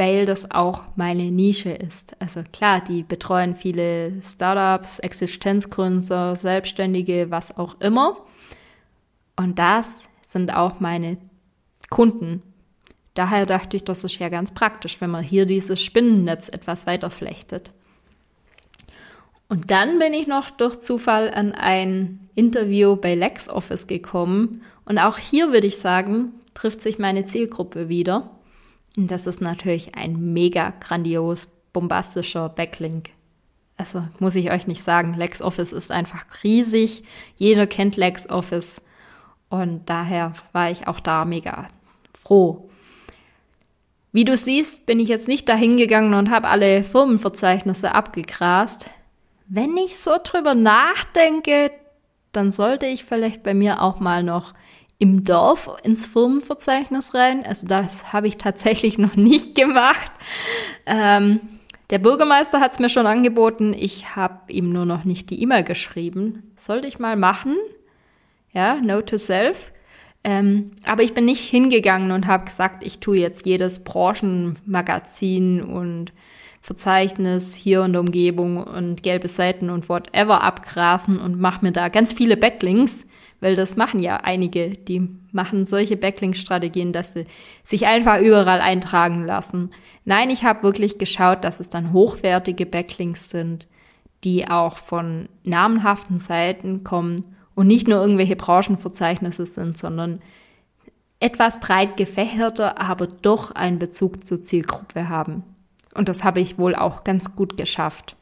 weil 0.00 0.24
das 0.24 0.50
auch 0.50 0.84
meine 0.96 1.30
Nische 1.30 1.72
ist. 1.72 2.16
Also 2.20 2.42
klar, 2.54 2.80
die 2.80 3.02
betreuen 3.02 3.54
viele 3.54 4.22
Startups, 4.22 4.98
Existenzgründer, 4.98 6.36
Selbstständige, 6.36 7.30
was 7.30 7.58
auch 7.58 7.78
immer. 7.82 8.16
Und 9.36 9.58
das 9.58 10.08
sind 10.28 10.54
auch 10.54 10.80
meine 10.80 11.18
Kunden. 11.90 12.42
Daher 13.14 13.44
dachte 13.44 13.76
ich, 13.76 13.84
das 13.84 14.04
ist 14.04 14.18
ja 14.18 14.28
ganz 14.28 14.54
praktisch, 14.54 15.00
wenn 15.00 15.10
man 15.10 15.22
hier 15.22 15.44
dieses 15.44 15.82
Spinnennetz 15.82 16.48
etwas 16.48 16.86
weiter 16.86 17.10
flechtet. 17.10 17.72
Und 19.48 19.72
dann 19.72 19.98
bin 19.98 20.14
ich 20.14 20.28
noch 20.28 20.48
durch 20.48 20.78
Zufall 20.78 21.28
an 21.34 21.52
ein 21.52 22.28
Interview 22.36 22.94
bei 22.94 23.16
LexOffice 23.16 23.88
gekommen. 23.88 24.62
Und 24.84 24.98
auch 24.98 25.18
hier 25.18 25.52
würde 25.52 25.66
ich 25.66 25.78
sagen, 25.78 26.32
trifft 26.54 26.80
sich 26.80 27.00
meine 27.00 27.26
Zielgruppe 27.26 27.88
wieder. 27.88 28.30
Und 28.96 29.10
das 29.10 29.26
ist 29.26 29.40
natürlich 29.40 29.96
ein 29.96 30.32
mega 30.32 30.72
grandios, 30.78 31.48
bombastischer 31.72 32.48
Backlink. 32.48 33.10
Also 33.76 34.06
muss 34.20 34.36
ich 34.36 34.52
euch 34.52 34.68
nicht 34.68 34.84
sagen, 34.84 35.14
LexOffice 35.14 35.72
ist 35.72 35.90
einfach 35.90 36.24
riesig. 36.44 37.02
Jeder 37.36 37.66
kennt 37.66 37.96
LexOffice. 37.96 38.82
Und 39.48 39.90
daher 39.90 40.34
war 40.52 40.70
ich 40.70 40.86
auch 40.86 41.00
da 41.00 41.24
mega 41.24 41.66
froh. 42.30 42.70
Wie 44.12 44.24
du 44.24 44.36
siehst, 44.36 44.86
bin 44.86 45.00
ich 45.00 45.08
jetzt 45.08 45.26
nicht 45.26 45.48
dahin 45.48 45.76
gegangen 45.76 46.14
und 46.14 46.30
habe 46.30 46.48
alle 46.48 46.84
Firmenverzeichnisse 46.84 47.92
abgegrast. 47.92 48.88
Wenn 49.48 49.76
ich 49.76 49.98
so 49.98 50.12
drüber 50.22 50.54
nachdenke, 50.54 51.72
dann 52.30 52.52
sollte 52.52 52.86
ich 52.86 53.04
vielleicht 53.04 53.42
bei 53.42 53.52
mir 53.52 53.82
auch 53.82 53.98
mal 53.98 54.22
noch 54.22 54.54
im 55.00 55.24
Dorf 55.24 55.76
ins 55.82 56.06
Firmenverzeichnis 56.06 57.14
rein. 57.14 57.44
Also 57.44 57.66
das 57.66 58.12
habe 58.12 58.28
ich 58.28 58.36
tatsächlich 58.36 58.96
noch 58.96 59.16
nicht 59.16 59.56
gemacht. 59.56 60.12
Ähm, 60.86 61.40
der 61.90 61.98
Bürgermeister 61.98 62.60
hat 62.60 62.74
es 62.74 62.78
mir 62.78 62.88
schon 62.88 63.08
angeboten. 63.08 63.74
Ich 63.74 64.14
habe 64.14 64.52
ihm 64.52 64.72
nur 64.72 64.86
noch 64.86 65.02
nicht 65.02 65.30
die 65.30 65.42
E-Mail 65.42 65.64
geschrieben. 65.64 66.52
Sollte 66.56 66.86
ich 66.86 67.00
mal 67.00 67.16
machen. 67.16 67.56
Ja, 68.52 68.76
Note 68.76 69.06
to 69.06 69.18
Self. 69.18 69.72
Ähm, 70.22 70.72
aber 70.84 71.02
ich 71.02 71.14
bin 71.14 71.24
nicht 71.24 71.48
hingegangen 71.48 72.12
und 72.12 72.26
habe 72.26 72.44
gesagt, 72.44 72.84
ich 72.84 72.98
tue 72.98 73.18
jetzt 73.18 73.46
jedes 73.46 73.84
Branchenmagazin 73.84 75.62
und 75.62 76.12
Verzeichnis 76.60 77.54
hier 77.54 77.84
in 77.84 77.92
der 77.92 78.02
Umgebung 78.02 78.62
und 78.62 79.02
gelbe 79.02 79.28
Seiten 79.28 79.70
und 79.70 79.88
whatever 79.88 80.42
abgrasen 80.42 81.18
und 81.18 81.40
mache 81.40 81.64
mir 81.64 81.72
da 81.72 81.88
ganz 81.88 82.12
viele 82.12 82.36
Backlinks, 82.36 83.06
weil 83.40 83.56
das 83.56 83.76
machen 83.76 84.00
ja 84.00 84.18
einige, 84.18 84.68
die 84.70 85.08
machen 85.32 85.64
solche 85.64 85.96
Backlink-Strategien, 85.96 86.92
dass 86.92 87.14
sie 87.14 87.24
sich 87.62 87.86
einfach 87.86 88.20
überall 88.20 88.60
eintragen 88.60 89.24
lassen. 89.24 89.70
Nein, 90.04 90.28
ich 90.28 90.44
habe 90.44 90.62
wirklich 90.62 90.98
geschaut, 90.98 91.44
dass 91.44 91.60
es 91.60 91.70
dann 91.70 91.94
hochwertige 91.94 92.66
Backlinks 92.66 93.30
sind, 93.30 93.66
die 94.22 94.46
auch 94.46 94.76
von 94.76 95.30
namenhaften 95.44 96.20
Seiten 96.20 96.84
kommen 96.84 97.16
und 97.60 97.66
nicht 97.66 97.88
nur 97.88 98.00
irgendwelche 98.00 98.36
Branchenverzeichnisse 98.36 99.44
sind, 99.44 99.76
sondern 99.76 100.22
etwas 101.18 101.60
breit 101.60 101.98
gefächerter, 101.98 102.80
aber 102.80 103.06
doch 103.06 103.50
einen 103.50 103.78
Bezug 103.78 104.26
zur 104.26 104.40
Zielgruppe 104.40 105.10
haben. 105.10 105.42
Und 105.92 106.08
das 106.08 106.24
habe 106.24 106.40
ich 106.40 106.56
wohl 106.56 106.74
auch 106.74 107.04
ganz 107.04 107.36
gut 107.36 107.58
geschafft. 107.58 108.16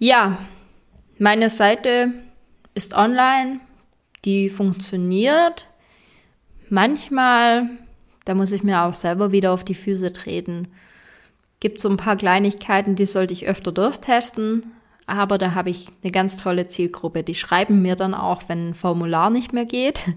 Ja, 0.00 0.38
meine 1.20 1.50
Seite 1.50 2.14
ist 2.74 2.94
online, 2.94 3.60
die 4.24 4.48
funktioniert. 4.48 5.68
Manchmal, 6.68 7.70
da 8.24 8.34
muss 8.34 8.50
ich 8.50 8.64
mir 8.64 8.82
auch 8.82 8.94
selber 8.94 9.30
wieder 9.30 9.52
auf 9.52 9.62
die 9.62 9.76
Füße 9.76 10.12
treten, 10.12 10.66
gibt 11.60 11.78
so 11.78 11.88
ein 11.88 11.96
paar 11.96 12.16
Kleinigkeiten, 12.16 12.96
die 12.96 13.06
sollte 13.06 13.34
ich 13.34 13.46
öfter 13.46 13.70
durchtesten. 13.70 14.72
Aber 15.08 15.38
da 15.38 15.54
habe 15.54 15.70
ich 15.70 15.88
eine 16.02 16.12
ganz 16.12 16.36
tolle 16.36 16.66
Zielgruppe. 16.66 17.22
Die 17.22 17.34
schreiben 17.34 17.80
mir 17.80 17.96
dann 17.96 18.14
auch, 18.14 18.42
wenn 18.48 18.70
ein 18.70 18.74
Formular 18.74 19.30
nicht 19.30 19.52
mehr 19.52 19.66
geht. 19.66 20.04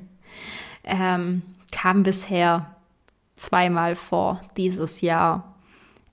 Ähm, 0.83 1.43
kam 1.71 2.01
bisher 2.01 2.75
zweimal 3.35 3.93
vor 3.93 4.41
dieses 4.57 5.01
Jahr. 5.01 5.55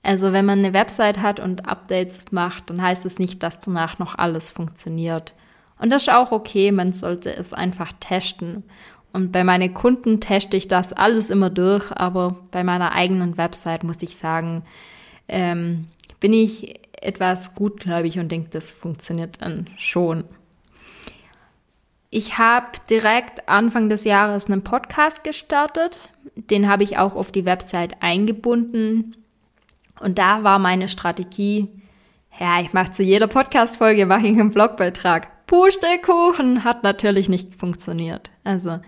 Also 0.03 0.31
wenn 0.31 0.45
man 0.45 0.59
eine 0.59 0.75
Website 0.75 1.23
hat 1.23 1.39
und 1.39 1.67
Updates 1.67 2.25
macht, 2.29 2.69
dann 2.69 2.79
heißt 2.79 3.03
es 3.07 3.17
nicht, 3.17 3.41
dass 3.41 3.59
danach 3.59 3.97
noch 3.97 4.15
alles 4.19 4.51
funktioniert. 4.51 5.33
Und 5.79 5.89
das 5.89 6.03
ist 6.03 6.13
auch 6.13 6.31
okay, 6.31 6.71
man 6.71 6.93
sollte 6.93 7.35
es 7.35 7.51
einfach 7.51 7.91
testen. 7.99 8.63
Und 9.11 9.31
bei 9.31 9.43
meinen 9.43 9.73
Kunden 9.73 10.19
teste 10.19 10.55
ich 10.55 10.67
das 10.67 10.93
alles 10.93 11.31
immer 11.31 11.49
durch, 11.49 11.91
aber 11.91 12.35
bei 12.51 12.63
meiner 12.63 12.91
eigenen 12.91 13.37
Website 13.37 13.83
muss 13.83 14.03
ich 14.03 14.17
sagen, 14.17 14.63
ähm, 15.27 15.87
bin 16.19 16.33
ich 16.33 16.79
etwas 17.01 17.55
gutgläubig 17.55 18.19
und 18.19 18.31
denke, 18.31 18.49
das 18.49 18.71
funktioniert 18.71 19.41
dann 19.41 19.67
schon. 19.77 20.23
Ich 22.11 22.37
habe 22.39 22.67
direkt 22.89 23.47
Anfang 23.47 23.87
des 23.87 24.03
Jahres 24.03 24.47
einen 24.47 24.63
Podcast 24.63 25.23
gestartet. 25.23 26.09
Den 26.35 26.67
habe 26.67 26.83
ich 26.83 26.97
auch 26.97 27.15
auf 27.15 27.31
die 27.31 27.45
Website 27.45 28.01
eingebunden. 28.01 29.15
Und 29.99 30.17
da 30.17 30.43
war 30.43 30.57
meine 30.57 30.87
Strategie, 30.87 31.67
ja, 32.39 32.61
ich 32.61 32.73
mache 32.73 32.91
zu 32.91 33.03
jeder 33.03 33.27
Podcast-Folge 33.27 34.05
mache 34.05 34.27
ich 34.27 34.39
einen 34.39 34.51
Blogbeitrag. 34.51 35.45
Pustekuchen 35.45 36.63
hat 36.63 36.83
natürlich 36.83 37.27
nicht 37.27 37.55
funktioniert. 37.55 38.31
Also, 38.43 38.79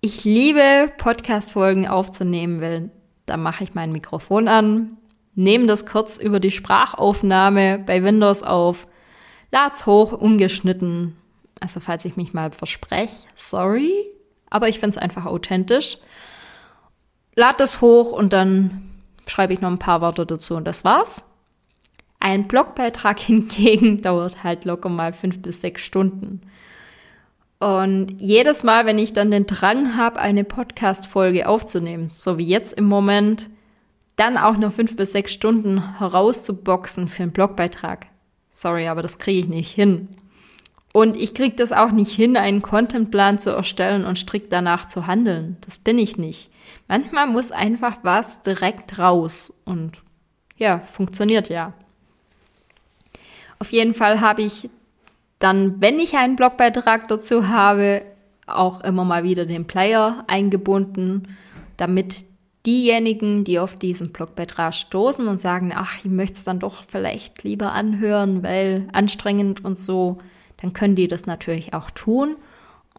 ich 0.00 0.24
liebe 0.24 0.92
Podcast-Folgen 0.96 1.86
aufzunehmen, 1.86 2.60
weil 2.60 2.90
da 3.26 3.36
mache 3.36 3.64
ich 3.64 3.74
mein 3.74 3.92
Mikrofon 3.92 4.48
an, 4.48 4.96
nehme 5.38 5.66
das 5.66 5.86
kurz 5.86 6.18
über 6.18 6.40
die 6.40 6.50
Sprachaufnahme 6.50 7.78
bei 7.78 8.02
Windows 8.02 8.42
auf, 8.42 8.86
lad's 9.50 9.86
hoch, 9.86 10.12
ungeschnitten 10.12 11.16
also 11.60 11.80
falls 11.80 12.04
ich 12.04 12.16
mich 12.16 12.32
mal 12.32 12.50
verspreche, 12.50 13.26
sorry, 13.34 13.92
aber 14.50 14.68
ich 14.68 14.78
finde 14.78 14.96
es 14.96 15.02
einfach 15.02 15.26
authentisch. 15.26 15.98
Lad 17.34 17.60
es 17.60 17.80
hoch 17.80 18.12
und 18.12 18.32
dann 18.32 18.90
schreibe 19.26 19.52
ich 19.52 19.60
noch 19.60 19.70
ein 19.70 19.78
paar 19.78 20.00
Worte 20.00 20.26
dazu 20.26 20.56
und 20.56 20.64
das 20.64 20.84
war's. 20.84 21.22
Ein 22.20 22.48
Blogbeitrag 22.48 23.18
hingegen 23.20 24.02
dauert 24.02 24.42
halt 24.44 24.64
locker 24.64 24.88
mal 24.88 25.12
fünf 25.12 25.40
bis 25.42 25.60
sechs 25.60 25.82
Stunden. 25.82 26.42
Und 27.60 28.20
jedes 28.20 28.62
Mal, 28.62 28.86
wenn 28.86 28.98
ich 28.98 29.12
dann 29.12 29.32
den 29.32 29.46
Drang 29.46 29.96
habe, 29.96 30.20
eine 30.20 30.44
Podcast-Folge 30.44 31.48
aufzunehmen, 31.48 32.08
so 32.08 32.38
wie 32.38 32.46
jetzt 32.46 32.72
im 32.72 32.84
Moment, 32.84 33.50
dann 34.18 34.36
auch 34.36 34.56
noch 34.56 34.72
fünf 34.72 34.96
bis 34.96 35.12
sechs 35.12 35.32
Stunden 35.32 35.98
herauszuboxen 35.98 37.08
für 37.08 37.22
einen 37.22 37.32
Blogbeitrag. 37.32 38.06
Sorry, 38.50 38.88
aber 38.88 39.00
das 39.00 39.18
kriege 39.18 39.40
ich 39.40 39.48
nicht 39.48 39.72
hin. 39.72 40.08
Und 40.92 41.16
ich 41.16 41.34
kriege 41.34 41.54
das 41.54 41.70
auch 41.70 41.92
nicht 41.92 42.12
hin, 42.12 42.36
einen 42.36 42.60
Contentplan 42.60 43.38
zu 43.38 43.50
erstellen 43.50 44.04
und 44.04 44.18
strikt 44.18 44.52
danach 44.52 44.88
zu 44.88 45.06
handeln. 45.06 45.56
Das 45.60 45.78
bin 45.78 45.98
ich 45.98 46.16
nicht. 46.16 46.50
Manchmal 46.88 47.28
muss 47.28 47.52
einfach 47.52 47.98
was 48.02 48.42
direkt 48.42 48.98
raus 48.98 49.60
und 49.64 49.98
ja, 50.56 50.80
funktioniert 50.80 51.48
ja. 51.48 51.72
Auf 53.60 53.70
jeden 53.70 53.94
Fall 53.94 54.20
habe 54.20 54.42
ich 54.42 54.70
dann, 55.38 55.80
wenn 55.80 56.00
ich 56.00 56.16
einen 56.16 56.34
Blogbeitrag 56.34 57.06
dazu 57.06 57.48
habe, 57.48 58.02
auch 58.46 58.80
immer 58.80 59.04
mal 59.04 59.22
wieder 59.22 59.46
den 59.46 59.66
Player 59.66 60.24
eingebunden, 60.26 61.36
damit 61.76 62.24
diejenigen, 62.66 63.44
die 63.44 63.58
auf 63.58 63.74
diesen 63.74 64.12
Blogbeitrag 64.12 64.74
stoßen 64.74 65.28
und 65.28 65.40
sagen, 65.40 65.72
ach, 65.74 65.98
ich 66.04 66.10
möchte 66.10 66.34
es 66.34 66.44
dann 66.44 66.58
doch 66.58 66.82
vielleicht 66.84 67.42
lieber 67.44 67.72
anhören, 67.72 68.42
weil 68.42 68.88
anstrengend 68.92 69.64
und 69.64 69.78
so, 69.78 70.18
dann 70.60 70.72
können 70.72 70.96
die 70.96 71.08
das 71.08 71.26
natürlich 71.26 71.74
auch 71.74 71.90
tun. 71.90 72.36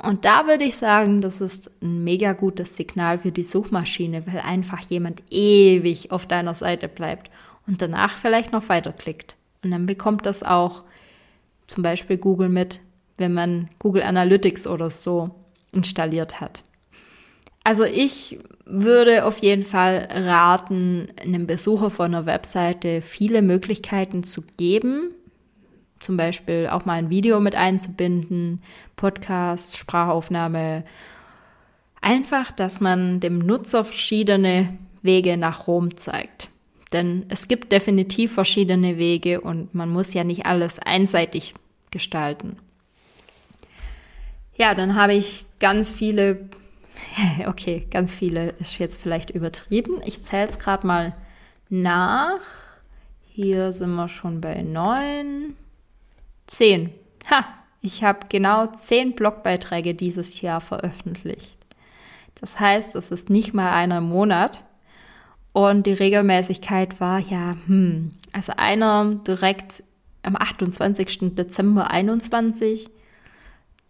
Und 0.02 0.24
da 0.24 0.48
würde 0.48 0.63
ich 0.63 0.78
sagen, 0.78 1.19
das 1.19 1.41
ist 1.41 1.72
ein 1.82 2.04
mega 2.06 2.32
gutes 2.32 2.78
Signal 2.78 3.17
für 3.17 3.32
die 3.34 3.43
Suchmaschine, 3.43 4.26
weil 4.26 4.39
einfach 4.39 4.80
jemand 4.82 5.22
ewig 5.30 6.12
auf 6.12 6.26
deiner 6.26 6.54
Seite 6.54 6.88
bleibt 6.88 7.30
und 7.67 7.82
danach 7.82 8.17
vielleicht 8.17 8.54
noch 8.54 8.69
weiterklickt. 8.69 9.36
Und 9.62 9.72
dann 9.72 9.86
bekommt 9.86 10.26
das 10.26 10.41
auch 10.41 10.84
zum 11.67 11.84
Beispiel 11.84 12.17
Google 12.17 12.48
mit, 12.48 12.80
wenn 13.17 13.34
man 13.34 13.69
Google 13.78 14.04
Analytics 14.04 14.67
oder 14.67 14.89
so 14.89 15.32
installiert 15.74 16.39
hat. 16.39 16.63
Also 17.63 17.84
ich 17.84 18.39
würde 18.65 19.26
auf 19.26 19.39
jeden 19.39 19.63
Fall 19.63 20.08
raten, 20.12 21.12
einem 21.22 21.48
Besucher 21.48 21.89
von 21.89 22.13
einer 22.13 22.26
Webseite 22.26 23.02
viele 23.02 23.41
Möglichkeiten 23.41 24.24
zu 24.24 24.41
geben, 24.58 25.12
zum 26.00 26.17
Beispiel 26.17 26.69
auch 26.72 26.86
mal 26.86 26.93
ein 26.93 27.10
Video 27.10 27.39
mit 27.39 27.56
einzubinden, 27.56 28.62
Podcast, 28.95 29.78
Sprachaufnahme. 29.78 30.86
Einfach, 32.02 32.52
dass 32.52 32.80
man 32.80 33.19
dem 33.19 33.39
Nutzer 33.39 33.84
verschiedene 33.84 34.78
Wege 35.02 35.36
nach 35.38 35.67
Rom 35.67 35.98
zeigt. 35.98 36.50
Denn 36.93 37.26
es 37.30 37.48
gibt 37.48 37.72
definitiv 37.72 38.34
verschiedene 38.34 38.98
Wege 38.98 39.41
und 39.41 39.76
man 39.76 39.89
muss 39.89 40.13
ja 40.13 40.24
nicht 40.24 40.45
alles 40.45 40.80
einseitig 40.80 41.54
gestalten. 41.91 42.58
Ja, 44.56 44.74
dann 44.74 44.95
habe 44.95 45.13
ich 45.13 45.45
ganz 45.60 45.91
viele, 45.91 46.50
okay, 47.48 47.88
ganz 47.90 48.14
viele 48.14 48.50
ist 48.52 48.80
jetzt 48.80 49.00
vielleicht 49.00 49.30
übertrieben. 49.30 50.02
Ich 50.06 50.22
zähle 50.22 50.48
es 50.48 50.60
gerade 50.60 50.86
mal 50.86 51.16
nach. 51.70 52.40
Hier 53.28 53.72
sind 53.72 53.94
wir 53.96 54.08
schon 54.08 54.42
bei 54.42 54.62
neun. 54.62 55.56
Zehn. 56.48 56.92
Ha, 57.30 57.46
ich 57.82 58.04
habe 58.04 58.28
genau 58.30 58.68
zehn 58.68 59.16
Blogbeiträge 59.16 59.94
dieses 59.94 60.42
Jahr 60.42 60.62
veröffentlicht. 60.62 61.58
Das 62.36 62.60
heißt, 62.60 62.96
es 62.96 63.12
ist 63.12 63.30
nicht 63.30 63.54
mal 63.54 63.72
einer 63.72 64.00
im 64.00 64.10
Monat. 64.10 64.64
Und 65.52 65.86
die 65.86 65.94
Regelmäßigkeit 65.94 67.00
war 67.00 67.20
ja, 67.20 67.54
hm, 67.66 68.14
also 68.32 68.54
einer 68.56 69.16
direkt 69.16 69.84
am 70.24 70.36
28. 70.36 71.36
Dezember 71.36 71.92
21, 71.92 72.90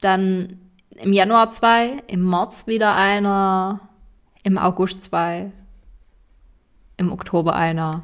dann 0.01 0.57
im 1.01 1.13
Januar 1.13 1.49
zwei, 1.49 2.03
im 2.07 2.29
März 2.29 2.67
wieder 2.67 2.95
einer, 2.95 3.79
im 4.43 4.57
August 4.57 5.03
zwei, 5.03 5.51
im 6.97 7.11
Oktober 7.11 7.55
einer, 7.55 8.03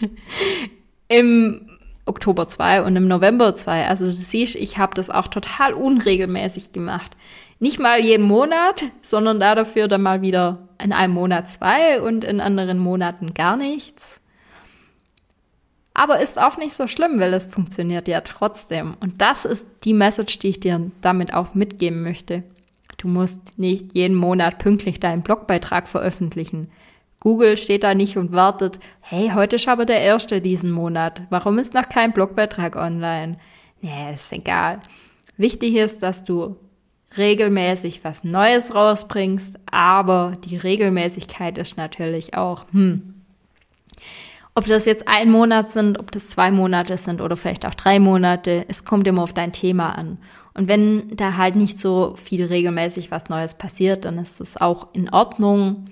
im 1.08 1.66
Oktober 2.04 2.46
zwei 2.46 2.82
und 2.82 2.96
im 2.96 3.08
November 3.08 3.54
zwei. 3.54 3.86
Also 3.86 4.06
du 4.06 4.12
siehst, 4.12 4.56
ich 4.56 4.78
habe 4.78 4.94
das 4.94 5.10
auch 5.10 5.28
total 5.28 5.72
unregelmäßig 5.72 6.72
gemacht. 6.72 7.16
Nicht 7.58 7.78
mal 7.78 8.00
jeden 8.00 8.26
Monat, 8.26 8.84
sondern 9.02 9.38
da 9.38 9.54
dafür 9.54 9.86
dann 9.86 10.02
mal 10.02 10.22
wieder 10.22 10.68
in 10.82 10.92
einem 10.92 11.14
Monat 11.14 11.50
zwei 11.50 12.00
und 12.00 12.24
in 12.24 12.40
anderen 12.40 12.78
Monaten 12.78 13.34
gar 13.34 13.56
nichts. 13.56 14.20
Aber 16.00 16.18
ist 16.18 16.40
auch 16.40 16.56
nicht 16.56 16.74
so 16.74 16.86
schlimm, 16.86 17.20
weil 17.20 17.34
es 17.34 17.44
funktioniert 17.44 18.08
ja 18.08 18.22
trotzdem. 18.22 18.96
Und 19.00 19.20
das 19.20 19.44
ist 19.44 19.66
die 19.84 19.92
Message, 19.92 20.38
die 20.38 20.48
ich 20.48 20.58
dir 20.58 20.90
damit 21.02 21.34
auch 21.34 21.52
mitgeben 21.52 22.02
möchte. 22.02 22.42
Du 22.96 23.06
musst 23.06 23.58
nicht 23.58 23.94
jeden 23.94 24.16
Monat 24.16 24.56
pünktlich 24.56 24.98
deinen 24.98 25.20
Blogbeitrag 25.20 25.88
veröffentlichen. 25.88 26.70
Google 27.20 27.58
steht 27.58 27.82
da 27.82 27.92
nicht 27.92 28.16
und 28.16 28.32
wartet, 28.32 28.80
hey, 29.00 29.32
heute 29.34 29.56
ist 29.56 29.68
aber 29.68 29.84
der 29.84 30.00
erste 30.00 30.40
diesen 30.40 30.70
Monat. 30.70 31.20
Warum 31.28 31.58
ist 31.58 31.74
noch 31.74 31.90
kein 31.90 32.14
Blogbeitrag 32.14 32.76
online? 32.76 33.36
Nee, 33.82 34.14
ist 34.14 34.32
egal. 34.32 34.80
Wichtig 35.36 35.74
ist, 35.74 36.02
dass 36.02 36.24
du 36.24 36.56
regelmäßig 37.18 38.04
was 38.04 38.24
Neues 38.24 38.74
rausbringst, 38.74 39.58
aber 39.70 40.38
die 40.46 40.56
Regelmäßigkeit 40.56 41.58
ist 41.58 41.76
natürlich 41.76 42.32
auch, 42.32 42.64
hm, 42.72 43.19
ob 44.54 44.66
das 44.66 44.84
jetzt 44.84 45.06
ein 45.06 45.30
Monat 45.30 45.70
sind, 45.70 45.98
ob 45.98 46.10
das 46.10 46.28
zwei 46.28 46.50
Monate 46.50 46.96
sind 46.96 47.20
oder 47.20 47.36
vielleicht 47.36 47.66
auch 47.66 47.74
drei 47.74 47.98
Monate, 48.00 48.64
es 48.68 48.84
kommt 48.84 49.06
immer 49.06 49.22
auf 49.22 49.32
dein 49.32 49.52
Thema 49.52 49.90
an. 49.96 50.18
Und 50.54 50.68
wenn 50.68 51.16
da 51.16 51.36
halt 51.36 51.56
nicht 51.56 51.78
so 51.78 52.16
viel 52.16 52.44
regelmäßig 52.44 53.10
was 53.10 53.28
Neues 53.28 53.54
passiert, 53.54 54.04
dann 54.04 54.18
ist 54.18 54.40
das 54.40 54.56
auch 54.56 54.88
in 54.92 55.08
Ordnung. 55.10 55.86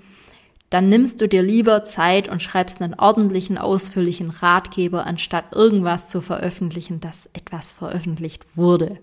Dann 0.69 0.89
nimmst 0.89 1.21
du 1.21 1.27
dir 1.27 1.41
lieber 1.41 1.83
Zeit 1.85 2.27
und 2.27 2.43
schreibst 2.43 2.81
einen 2.81 2.93
ordentlichen, 2.93 3.57
ausführlichen 3.57 4.29
Ratgeber, 4.29 5.05
anstatt 5.05 5.53
irgendwas 5.53 6.09
zu 6.09 6.21
veröffentlichen, 6.21 6.99
das 6.99 7.27
etwas 7.33 7.71
veröffentlicht 7.71 8.45
wurde. 8.55 8.99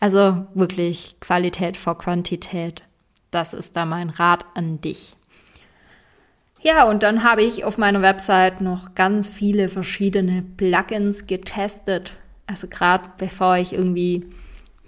Also 0.00 0.46
wirklich 0.52 1.16
Qualität 1.20 1.76
vor 1.76 1.96
Quantität. 1.96 2.82
Das 3.30 3.54
ist 3.54 3.76
da 3.76 3.86
mein 3.86 4.10
Rat 4.10 4.44
an 4.54 4.80
dich. 4.80 5.14
Ja, 6.62 6.88
und 6.88 7.02
dann 7.02 7.24
habe 7.24 7.42
ich 7.42 7.64
auf 7.64 7.76
meiner 7.76 8.02
Website 8.02 8.60
noch 8.60 8.94
ganz 8.94 9.28
viele 9.28 9.68
verschiedene 9.68 10.42
Plugins 10.56 11.26
getestet. 11.26 12.12
Also 12.46 12.68
gerade 12.68 13.10
bevor 13.18 13.56
ich 13.56 13.72
irgendwie 13.72 14.26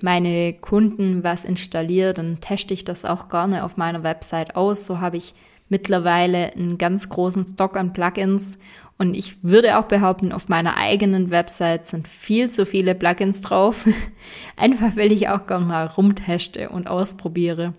meine 0.01 0.53
Kunden 0.53 1.25
was 1.25 1.45
installiere, 1.45 2.15
dann 2.15 2.41
teste 2.41 2.75
ich 2.75 2.85
das 2.85 3.05
auch 3.05 3.29
gerne 3.29 3.65
auf 3.65 3.77
meiner 3.77 4.05
Website 4.05 4.55
aus. 4.55 4.87
So 4.87 5.01
habe 5.01 5.17
ich 5.17 5.35
mittlerweile 5.69 6.53
einen 6.53 6.79
ganz 6.79 7.09
großen 7.09 7.45
Stock 7.45 7.77
an 7.77 7.93
Plugins 7.93 8.59
und 8.97 9.15
ich 9.15 9.43
würde 9.43 9.77
auch 9.77 9.87
behaupten, 9.87 10.31
auf 10.31 10.49
meiner 10.49 10.77
eigenen 10.77 11.31
Website 11.31 11.87
sind 11.87 12.07
viel 12.07 12.51
zu 12.51 12.67
viele 12.67 12.95
Plugins 12.95 13.41
drauf. 13.41 13.85
Einfach 14.57 14.95
weil 14.95 15.11
ich 15.11 15.29
auch 15.29 15.49
gerne 15.49 15.65
mal 15.65 15.87
rumteste 15.87 16.69
und 16.69 16.87
ausprobiere. 16.87 17.75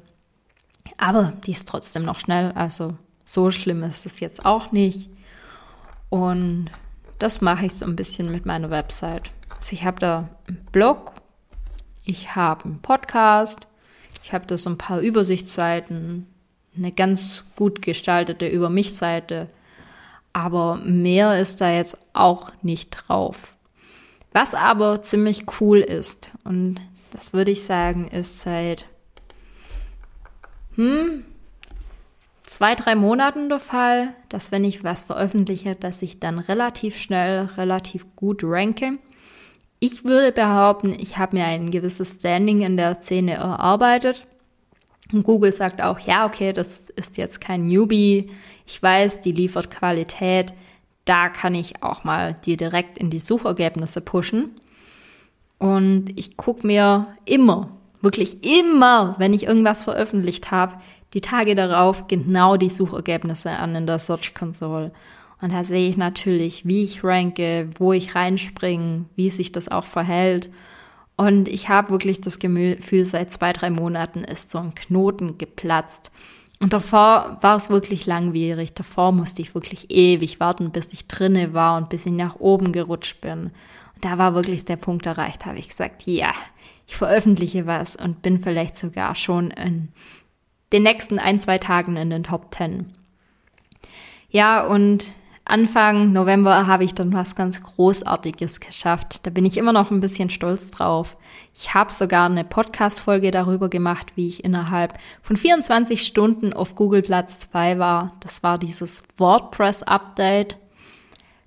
Aber 0.97 1.31
die 1.45 1.51
ist 1.51 1.69
trotzdem 1.69 2.03
noch 2.03 2.19
schnell, 2.19 2.51
also 2.51 2.95
so 3.25 3.51
schlimm 3.51 3.83
ist 3.83 4.05
es 4.05 4.19
jetzt 4.19 4.45
auch 4.45 4.71
nicht. 4.71 5.09
Und 6.09 6.69
das 7.19 7.41
mache 7.41 7.65
ich 7.65 7.73
so 7.73 7.85
ein 7.85 7.95
bisschen 7.95 8.31
mit 8.31 8.45
meiner 8.45 8.71
Website. 8.71 9.31
Also 9.57 9.73
ich 9.73 9.83
habe 9.83 9.99
da 9.99 10.29
einen 10.47 10.65
Blog, 10.71 11.13
ich 12.03 12.35
habe 12.35 12.65
einen 12.65 12.81
Podcast, 12.81 13.59
ich 14.23 14.31
habe 14.31 14.45
da 14.45 14.57
so 14.57 14.69
ein 14.69 14.77
paar 14.77 14.99
Übersichtsseiten, 14.99 16.27
eine 16.77 16.91
ganz 16.91 17.45
gut 17.55 17.81
gestaltete 17.81 18.47
Über 18.47 18.69
mich-Seite. 18.69 19.49
Aber 20.33 20.75
mehr 20.75 21.39
ist 21.39 21.61
da 21.61 21.71
jetzt 21.71 21.97
auch 22.13 22.51
nicht 22.61 22.91
drauf. 22.91 23.55
Was 24.33 24.53
aber 24.53 25.01
ziemlich 25.01 25.45
cool 25.61 25.79
ist, 25.79 26.31
und 26.43 26.81
das 27.11 27.31
würde 27.31 27.51
ich 27.51 27.63
sagen, 27.63 28.09
ist 28.09 28.41
seit 28.41 28.85
hm, 30.75 31.23
zwei, 32.45 32.75
drei 32.75 32.95
Monaten 32.95 33.49
der 33.49 33.59
Fall, 33.59 34.13
dass 34.29 34.51
wenn 34.51 34.63
ich 34.63 34.83
was 34.83 35.03
veröffentliche, 35.03 35.75
dass 35.75 36.01
ich 36.01 36.19
dann 36.19 36.39
relativ 36.39 36.97
schnell, 36.97 37.49
relativ 37.57 38.05
gut 38.15 38.41
ranke. 38.43 38.99
Ich 39.79 40.03
würde 40.05 40.31
behaupten, 40.31 40.93
ich 40.97 41.17
habe 41.17 41.37
mir 41.37 41.45
ein 41.45 41.69
gewisses 41.69 42.15
Standing 42.15 42.61
in 42.61 42.77
der 42.77 43.01
Szene 43.01 43.33
erarbeitet. 43.33 44.25
Und 45.11 45.23
Google 45.23 45.51
sagt 45.51 45.81
auch, 45.81 45.99
ja, 45.99 46.25
okay, 46.25 46.53
das 46.53 46.89
ist 46.89 47.17
jetzt 47.17 47.41
kein 47.41 47.67
Newbie. 47.67 48.31
Ich 48.65 48.81
weiß, 48.81 49.21
die 49.21 49.31
liefert 49.31 49.69
Qualität. 49.69 50.53
Da 51.03 51.29
kann 51.29 51.53
ich 51.53 51.83
auch 51.83 52.03
mal 52.03 52.35
die 52.45 52.57
direkt 52.57 52.97
in 52.97 53.11
die 53.11 53.19
Suchergebnisse 53.19 54.01
pushen. 54.01 54.59
Und 55.59 56.17
ich 56.17 56.37
gucke 56.37 56.65
mir 56.65 57.07
immer, 57.25 57.69
wirklich 58.01 58.43
immer, 58.43 59.15
wenn 59.19 59.33
ich 59.33 59.43
irgendwas 59.43 59.83
veröffentlicht 59.83 60.51
habe, 60.51 60.75
die 61.15 61.21
Tage 61.21 61.55
darauf 61.55 62.07
genau 62.07 62.57
die 62.57 62.69
Suchergebnisse 62.69 63.49
an 63.49 63.73
in 63.73 63.87
der 63.87 63.99
Search 63.99 64.35
Console. 64.35 64.91
Und 65.41 65.53
da 65.53 65.63
sehe 65.63 65.89
ich 65.89 65.97
natürlich, 65.97 66.67
wie 66.67 66.83
ich 66.83 67.03
ranke, 67.03 67.69
wo 67.79 67.93
ich 67.93 68.15
reinspringe, 68.15 69.05
wie 69.15 69.29
sich 69.29 69.53
das 69.53 69.69
auch 69.69 69.85
verhält. 69.85 70.49
Und 71.15 71.47
ich 71.47 71.69
habe 71.69 71.91
wirklich 71.91 72.19
das 72.19 72.39
Gefühl, 72.39 73.05
seit 73.05 73.31
zwei, 73.31 73.53
drei 73.53 73.69
Monaten 73.69 74.25
ist 74.25 74.51
so 74.51 74.57
ein 74.59 74.75
Knoten 74.75 75.37
geplatzt. 75.37 76.11
Und 76.59 76.73
davor 76.73 77.37
war 77.41 77.55
es 77.55 77.69
wirklich 77.69 78.05
langwierig. 78.05 78.73
Davor 78.73 79.13
musste 79.13 79.41
ich 79.41 79.55
wirklich 79.55 79.91
ewig 79.91 80.41
warten, 80.41 80.71
bis 80.71 80.91
ich 80.91 81.07
drinne 81.07 81.53
war 81.53 81.77
und 81.77 81.89
bis 81.89 82.05
ich 82.05 82.13
nach 82.13 82.39
oben 82.39 82.73
gerutscht 82.73 83.21
bin. 83.21 83.51
Und 83.95 84.03
da 84.03 84.17
war 84.17 84.35
wirklich 84.35 84.65
der 84.65 84.77
Punkt 84.77 85.05
erreicht, 85.05 85.45
habe 85.45 85.59
ich 85.59 85.69
gesagt, 85.69 86.05
ja, 86.05 86.33
ich 86.87 86.97
veröffentliche 86.97 87.65
was 87.65 87.95
und 87.95 88.21
bin 88.21 88.39
vielleicht 88.39 88.77
sogar 88.77 89.15
schon 89.15 89.51
in 89.51 89.89
den 90.71 90.83
nächsten 90.83 91.19
ein, 91.19 91.39
zwei 91.39 91.57
Tagen 91.57 91.97
in 91.97 92.09
den 92.09 92.23
Top 92.23 92.53
10. 92.53 92.93
Ja, 94.29 94.65
und 94.65 95.13
Anfang 95.47 96.11
November 96.11 96.65
habe 96.65 96.83
ich 96.83 96.95
dann 96.95 97.13
was 97.13 97.35
ganz 97.35 97.61
Großartiges 97.61 98.59
geschafft. 98.59 99.27
Da 99.27 99.29
bin 99.29 99.45
ich 99.45 99.57
immer 99.57 99.73
noch 99.73 99.91
ein 99.91 99.99
bisschen 99.99 100.31
stolz 100.31 100.71
drauf. 100.71 101.17
Ich 101.53 101.75
habe 101.75 101.93
sogar 101.93 102.25
eine 102.25 102.43
Podcast-Folge 102.43 103.29
darüber 103.29 103.69
gemacht, 103.69 104.13
wie 104.15 104.27
ich 104.27 104.43
innerhalb 104.43 104.97
von 105.21 105.37
24 105.37 106.01
Stunden 106.01 106.51
auf 106.51 106.73
Google 106.73 107.03
Platz 107.03 107.39
2 107.51 107.77
war. 107.77 108.13
Das 108.21 108.41
war 108.41 108.57
dieses 108.57 109.03
WordPress-Update. 109.17 110.57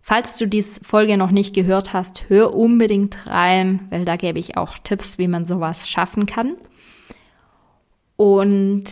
Falls 0.00 0.38
du 0.38 0.46
diese 0.46 0.82
Folge 0.84 1.16
noch 1.16 1.32
nicht 1.32 1.52
gehört 1.52 1.92
hast, 1.92 2.28
hör 2.28 2.54
unbedingt 2.54 3.26
rein, 3.26 3.88
weil 3.90 4.04
da 4.04 4.14
gebe 4.14 4.38
ich 4.38 4.56
auch 4.56 4.78
Tipps, 4.78 5.18
wie 5.18 5.28
man 5.28 5.44
sowas 5.44 5.88
schaffen 5.88 6.24
kann. 6.24 6.54
Und 8.16 8.84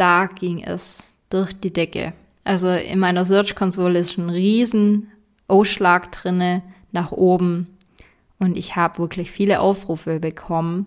da 0.00 0.26
ging 0.26 0.62
es 0.62 1.12
durch 1.28 1.52
die 1.52 1.72
Decke. 1.72 2.14
Also 2.42 2.70
in 2.70 2.98
meiner 2.98 3.26
Search-Konsole 3.26 3.98
ist 3.98 4.16
ein 4.16 4.30
riesen 4.30 5.12
Ausschlag 5.46 6.10
drinne 6.10 6.62
nach 6.90 7.12
oben 7.12 7.76
und 8.38 8.56
ich 8.56 8.76
habe 8.76 8.98
wirklich 8.98 9.30
viele 9.30 9.60
Aufrufe 9.60 10.18
bekommen 10.18 10.86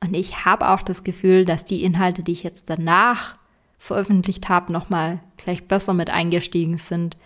und 0.00 0.14
ich 0.14 0.44
habe 0.44 0.68
auch 0.68 0.80
das 0.80 1.02
Gefühl, 1.02 1.44
dass 1.44 1.64
die 1.64 1.82
Inhalte, 1.82 2.22
die 2.22 2.32
ich 2.32 2.44
jetzt 2.44 2.70
danach 2.70 3.36
veröffentlicht 3.78 4.48
habe, 4.48 4.72
nochmal 4.72 5.18
gleich 5.36 5.66
besser 5.66 5.92
mit 5.92 6.10
eingestiegen 6.10 6.78
sind, 6.78 7.16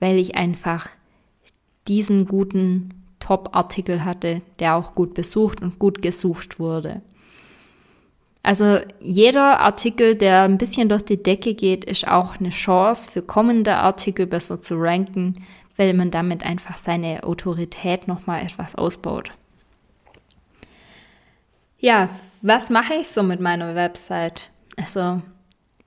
weil 0.00 0.18
ich 0.18 0.34
einfach 0.34 0.88
diesen 1.86 2.26
guten 2.26 3.04
Top-Artikel 3.20 4.04
hatte, 4.04 4.42
der 4.58 4.74
auch 4.74 4.96
gut 4.96 5.14
besucht 5.14 5.62
und 5.62 5.78
gut 5.78 6.02
gesucht 6.02 6.58
wurde. 6.58 7.02
Also 8.42 8.78
jeder 8.98 9.60
Artikel, 9.60 10.16
der 10.16 10.42
ein 10.42 10.58
bisschen 10.58 10.88
durch 10.88 11.04
die 11.04 11.22
Decke 11.22 11.54
geht, 11.54 11.84
ist 11.84 12.08
auch 12.08 12.40
eine 12.40 12.50
Chance 12.50 13.10
für 13.10 13.22
kommende 13.22 13.76
Artikel 13.76 14.26
besser 14.26 14.60
zu 14.60 14.76
ranken, 14.76 15.46
weil 15.76 15.94
man 15.94 16.10
damit 16.10 16.44
einfach 16.44 16.76
seine 16.76 17.22
Autorität 17.22 18.08
nochmal 18.08 18.42
etwas 18.42 18.74
ausbaut. 18.74 19.30
Ja, 21.78 22.08
was 22.42 22.70
mache 22.70 22.94
ich 22.94 23.08
so 23.08 23.22
mit 23.22 23.40
meiner 23.40 23.74
Website? 23.74 24.50
Also 24.76 25.22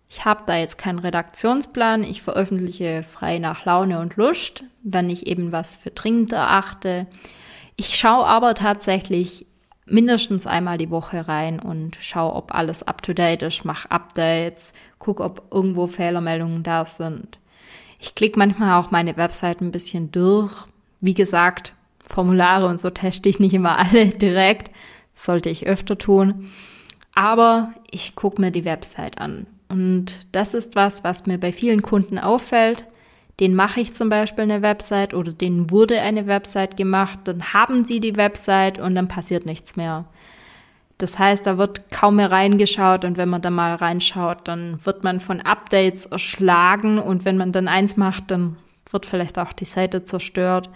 ich 0.10 0.24
habe 0.24 0.44
da 0.46 0.56
jetzt 0.56 0.78
keinen 0.78 1.00
Redaktionsplan. 1.00 2.04
Ich 2.04 2.22
veröffentliche 2.22 3.04
frei 3.04 3.38
nach 3.38 3.66
Laune 3.66 4.00
und 4.00 4.16
Lust, 4.16 4.64
wenn 4.84 5.10
ich 5.10 5.28
eben 5.28 5.52
was 5.52 5.76
für 5.76 5.92
dringend 5.92 6.32
erachte. 6.32 7.08
Ich 7.76 7.96
schaue 7.98 8.26
aber 8.26 8.56
tatsächlich 8.56 9.46
mindestens 9.86 10.48
einmal 10.48 10.78
die 10.78 10.90
Woche 10.90 11.28
rein 11.28 11.60
und 11.60 11.98
schau, 12.00 12.36
ob 12.36 12.54
alles 12.54 12.84
up 12.84 13.02
to 13.02 13.14
date 13.14 13.44
ist, 13.44 13.66
mach 13.66 13.86
Updates, 13.86 14.74
guck, 15.00 15.20
ob 15.20 15.44
irgendwo 15.52 15.88
Fehlermeldungen 15.88 16.64
da 16.64 16.86
sind. 16.86 17.40
Ich 18.00 18.16
klicke 18.16 18.40
manchmal 18.40 18.80
auch 18.80 18.92
meine 18.92 19.18
Website 19.18 19.62
ein 19.62 19.72
bisschen 19.72 20.12
durch. 20.12 20.52
Wie 21.02 21.14
gesagt, 21.14 21.74
Formulare 22.04 22.68
und 22.68 22.80
so 22.80 22.90
teste 22.90 23.30
ich 23.30 23.40
nicht 23.40 23.54
immer 23.54 23.78
alle 23.80 24.08
direkt, 24.08 24.72
sollte 25.14 25.50
ich 25.50 25.68
öfter 25.68 25.98
tun. 25.98 26.52
Aber 27.14 27.74
ich 27.90 28.16
gucke 28.16 28.42
mir 28.42 28.52
die 28.52 28.66
Website 28.66 29.20
an. 29.20 29.48
Und 29.70 30.28
das 30.32 30.54
ist 30.54 30.76
was, 30.76 31.04
was 31.04 31.26
mir 31.26 31.40
bei 31.40 31.52
vielen 31.52 31.82
Kunden 31.82 32.20
auffällt. 32.20 32.86
Den 33.40 33.54
mache 33.54 33.82
ich 33.82 33.94
zum 33.94 34.10
Beispiel 34.10 34.44
eine 34.44 34.62
Website 34.62 35.14
oder 35.14 35.34
denen 35.34 35.70
wurde 35.70 36.00
eine 36.02 36.26
Website 36.26 36.78
gemacht, 36.78 37.20
dann 37.26 37.54
haben 37.54 37.84
sie 37.84 38.00
die 38.00 38.16
Website 38.16 38.80
und 38.80 38.96
dann 38.96 39.10
passiert 39.10 39.46
nichts 39.46 39.76
mehr. 39.76 40.06
Das 40.98 41.20
heißt, 41.20 41.46
da 41.46 41.58
wird 41.58 41.92
kaum 41.92 42.16
mehr 42.16 42.32
reingeschaut 42.32 43.04
und 43.04 43.18
wenn 43.18 43.28
man 43.28 43.42
da 43.42 43.50
mal 43.50 43.76
reinschaut, 43.76 44.48
dann 44.48 44.80
wird 44.86 45.04
man 45.04 45.20
von 45.20 45.42
Updates 45.42 46.06
erschlagen 46.06 47.00
und 47.00 47.26
wenn 47.26 47.36
man 47.36 47.52
dann 47.52 47.68
eins 47.68 47.98
macht, 47.98 48.32
dann 48.32 48.56
wird 48.90 49.06
vielleicht 49.06 49.38
auch 49.38 49.52
die 49.52 49.66
Seite 49.66 50.06
zerstört. 50.06 50.70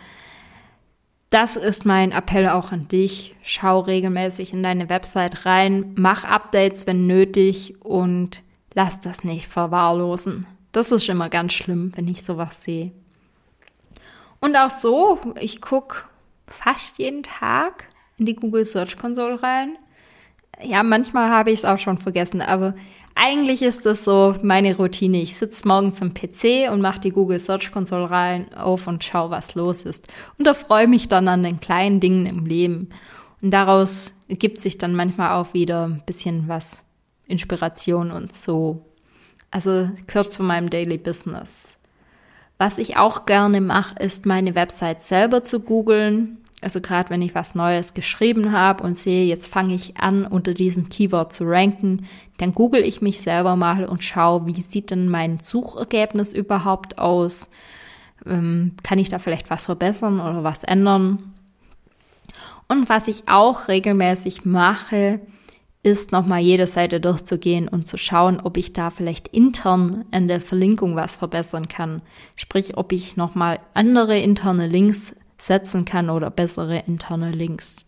Das 1.30 1.56
ist 1.56 1.86
mein 1.86 2.12
Appell 2.12 2.50
auch 2.50 2.74
an 2.74 2.88
dich. 2.90 3.36
Schau 3.44 3.80
regelmäßig 3.80 4.52
in 4.52 4.64
deine 4.64 4.90
Website 4.90 5.46
rein, 5.46 5.94
mach 5.96 6.26
Updates, 6.26 6.86
wenn 6.86 7.08
nötig 7.08 7.76
und 7.82 8.42
lass 8.74 9.00
das 9.00 9.24
nicht 9.24 9.48
verwahrlosen. 9.48 10.48
Das 10.72 10.92
ist 10.92 11.10
immer 11.10 11.30
ganz 11.30 11.54
schlimm, 11.54 11.92
wenn 11.96 12.08
ich 12.08 12.24
sowas 12.24 12.64
sehe. 12.64 12.92
Und 14.40 14.56
auch 14.56 14.70
so, 14.70 15.20
ich 15.40 15.62
gucke 15.62 16.04
fast 16.48 16.98
jeden 17.00 17.24
Tag 17.24 17.86
in 18.18 18.26
die 18.26 18.36
Google 18.36 18.66
Search 18.66 18.98
Console 18.98 19.42
rein. 19.42 19.78
Ja, 20.62 20.84
manchmal 20.84 21.30
habe 21.30 21.52
ich 21.52 21.60
es 21.60 21.66
auch 21.66 21.78
schon 21.78 21.98
vergessen, 21.98 22.42
aber 22.42 22.74
eigentlich 23.16 23.62
ist 23.62 23.86
das 23.86 24.04
so 24.04 24.36
meine 24.44 24.78
Routine. 24.78 25.22
Ich 25.22 25.36
sitze 25.36 25.68
morgens 25.68 26.02
am 26.02 26.14
PC 26.14 26.72
und 26.72 26.82
mache 26.82 27.02
die 27.02 27.12
Google 27.12 27.40
Search 27.40 27.72
Console 27.72 28.10
rein 28.10 28.54
auf 28.54 28.88
und 28.88 29.04
schaue, 29.04 29.30
was 29.30 29.56
los 29.56 29.84
ist. 29.84 30.08
Und 30.38 30.46
da 30.46 30.54
freue 30.54 30.88
mich 30.88 31.10
dann 31.10 31.28
an 31.28 31.44
den 31.44 31.60
kleinen 31.60 32.00
Dingen 32.00 32.26
im 32.26 32.46
Leben. 32.46 32.90
Und 33.42 33.52
daraus 33.52 34.14
ergibt 34.28 34.62
sich 34.62 34.78
dann 34.78 34.96
manchmal 34.96 35.32
auch 35.32 35.54
wieder 35.54 35.88
ein 35.88 36.04
bisschen 36.06 36.48
was 36.48 36.84
Inspiration 37.28 38.12
und 38.12 38.34
so. 38.34 38.86
Also 39.52 39.90
gehört 40.08 40.32
zu 40.32 40.44
meinem 40.44 40.70
Daily 40.70 40.98
Business. 40.98 41.78
Was 42.58 42.78
ich 42.78 42.98
auch 42.98 43.26
gerne 43.26 43.62
mache, 43.62 43.98
ist 44.00 44.26
meine 44.26 44.54
Website 44.54 45.02
selber 45.02 45.44
zu 45.44 45.62
googeln. 45.62 46.38
Also 46.62 46.82
gerade 46.82 47.10
wenn 47.10 47.22
ich 47.22 47.34
was 47.34 47.56
Neues 47.56 47.94
geschrieben 47.94 48.52
habe 48.52 48.84
und 48.84 48.98
sehe, 48.98 49.26
jetzt 49.26 49.48
fange 49.48 49.74
ich 49.74 49.98
an, 49.98 50.26
unter 50.26 50.54
diesem 50.54 50.90
Keyword 50.90 51.32
zu 51.34 51.46
ranken, 51.46 52.06
dann 52.38 52.54
google 52.54 52.82
ich 52.82 53.02
mich 53.02 53.22
selber 53.22 53.56
mal 53.56 53.86
und 53.86 54.04
schaue, 54.04 54.46
wie 54.46 54.62
sieht 54.62 54.92
denn 54.92 55.08
mein 55.08 55.40
Suchergebnis 55.40 56.34
überhaupt 56.34 56.98
aus? 56.98 57.50
Ähm, 58.26 58.74
kann 58.84 59.00
ich 59.00 59.08
da 59.08 59.20
vielleicht 59.20 59.50
was 59.50 59.66
verbessern 59.66 60.20
oder 60.20 60.44
was 60.44 60.66
ändern? 60.66 61.34
Und 62.68 62.90
was 62.90 63.08
ich 63.08 63.30
auch 63.30 63.70
regelmäßig 63.70 64.44
mache, 64.44 65.22
ist 65.82 66.12
nochmal 66.12 66.42
jede 66.42 66.68
Seite 66.68 67.00
durchzugehen 67.00 67.68
und 67.68 67.88
zu 67.88 67.98
schauen, 67.98 68.42
ob 68.42 68.58
ich 68.58 68.74
da 68.74 68.90
vielleicht 68.90 69.30
intern 69.30 70.06
an 70.12 70.28
der 70.28 70.42
Verlinkung 70.42 70.96
was 70.96 71.16
verbessern 71.16 71.68
kann. 71.70 72.02
Sprich, 72.36 72.78
ob 72.78 72.92
ich 72.92 73.16
nochmal 73.16 73.60
andere 73.74 74.20
interne 74.20 74.68
Links 74.68 75.16
setzen 75.38 75.86
kann 75.86 76.10
oder 76.10 76.30
bessere 76.30 76.80
interne 76.80 77.32
Links. 77.32 77.86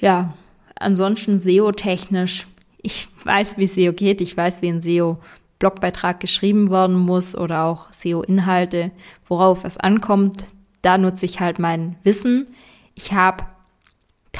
Ja, 0.00 0.34
ansonsten 0.74 1.38
SEO-technisch, 1.38 2.48
ich 2.82 3.08
weiß, 3.24 3.56
wie 3.58 3.68
SEO 3.68 3.92
geht, 3.92 4.20
ich 4.20 4.36
weiß, 4.36 4.62
wie 4.62 4.68
ein 4.68 4.82
SEO-Blogbeitrag 4.82 6.18
geschrieben 6.18 6.72
werden 6.72 6.96
muss 6.96 7.36
oder 7.36 7.64
auch 7.64 7.92
SEO-Inhalte, 7.92 8.90
worauf 9.28 9.64
es 9.64 9.78
ankommt. 9.78 10.46
Da 10.82 10.98
nutze 10.98 11.24
ich 11.24 11.38
halt 11.38 11.60
mein 11.60 11.94
Wissen. 12.02 12.48
Ich 12.96 13.12
habe 13.12 13.44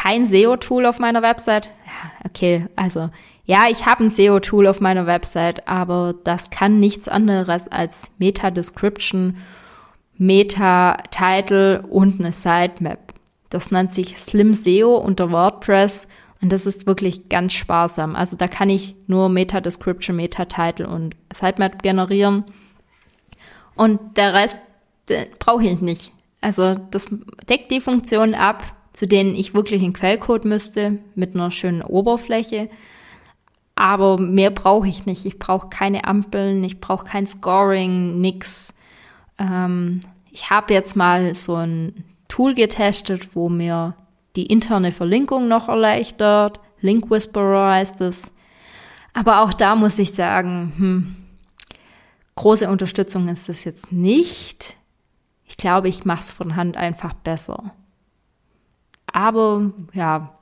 kein 0.03 0.27
SEO-Tool 0.27 0.87
auf 0.87 0.99
meiner 0.99 1.23
Website. 1.23 1.67
Ja, 1.67 2.29
okay, 2.29 2.67
also 2.75 3.11
ja, 3.45 3.67
ich 3.71 3.87
habe 3.87 4.05
ein 4.05 4.11
SEO-Tool 4.11 4.67
auf 4.67 4.81
meiner 4.81 5.07
Website, 5.07 5.69
aber 5.69 6.15
das 6.25 6.51
kann 6.51 6.81
nichts 6.81 7.09
anderes 7.09 7.69
als 7.69 8.11
Meta-Description 8.19 9.37
Meta-Title 10.19 11.83
und 11.83 12.21
eine 12.21 12.33
Sitemap. 12.33 13.15
Das 13.51 13.71
nennt 13.71 13.93
sich 13.93 14.19
Slim 14.19 14.53
SEO 14.55 14.97
unter 14.97 15.31
WordPress 15.31 16.09
und 16.41 16.53
das 16.53 16.67
ist 16.67 16.87
wirklich 16.87 17.29
ganz 17.29 17.53
sparsam. 17.53 18.17
Also 18.17 18.37
da 18.37 18.49
kann 18.49 18.71
ich 18.71 18.97
nur 19.07 19.29
Meta-Description, 19.29 20.17
Meta-Title 20.17 20.89
und 20.89 21.17
Sitemap 21.33 21.83
generieren. 21.83 22.45
Und 23.75 24.17
der 24.17 24.35
Rest 24.35 24.61
brauche 25.39 25.65
ich 25.65 25.81
nicht. 25.81 26.13
Also 26.41 26.75
das 26.91 27.09
deckt 27.49 27.71
die 27.71 27.81
Funktionen 27.81 28.35
ab, 28.35 28.63
zu 28.93 29.07
denen 29.07 29.35
ich 29.35 29.55
wirklich 29.55 29.83
einen 29.83 29.93
Quellcode 29.93 30.45
müsste, 30.45 30.99
mit 31.15 31.35
einer 31.35 31.51
schönen 31.51 31.83
Oberfläche. 31.83 32.69
Aber 33.75 34.19
mehr 34.19 34.51
brauche 34.51 34.89
ich 34.89 35.07
nicht. 35.07 35.25
Ich 35.25 35.39
brauche 35.39 35.69
keine 35.69 36.05
Ampeln, 36.05 36.63
ich 36.63 36.81
brauche 36.81 37.07
kein 37.07 37.27
Scoring, 37.27 38.21
nix. 38.21 38.75
Ähm, 39.39 40.01
ich 40.31 40.51
habe 40.51 40.75
jetzt 40.75 40.95
mal 40.95 41.35
so 41.35 41.57
ein 41.57 42.05
Tool 42.29 42.55
getestet, 42.55 43.35
wo 43.35 43.49
mir 43.49 43.95
die 44.37 44.47
interne 44.47 44.93
Verlinkung 44.93 45.49
noch 45.49 45.69
erleichtert. 45.69 46.61
Link 46.81 47.11
Whisperer 47.11 47.73
heißt 47.73 48.01
es. 48.01 48.33
Aber 49.15 49.43
auch 49.43 49.53
da 49.53 49.75
muss 49.75 49.99
ich 49.99 50.13
sagen, 50.13 50.73
hm, 50.77 51.17
große 52.35 52.69
Unterstützung 52.69 53.29
ist 53.29 53.49
das 53.49 53.65
jetzt 53.65 53.93
nicht. 53.93 54.77
Ich 55.47 55.57
glaube, 55.57 55.89
ich 55.89 56.05
mache 56.05 56.21
es 56.21 56.31
von 56.31 56.57
Hand 56.57 56.77
einfach 56.77 57.13
besser. 57.13 57.75
Aber 59.13 59.71
ja, 59.93 60.35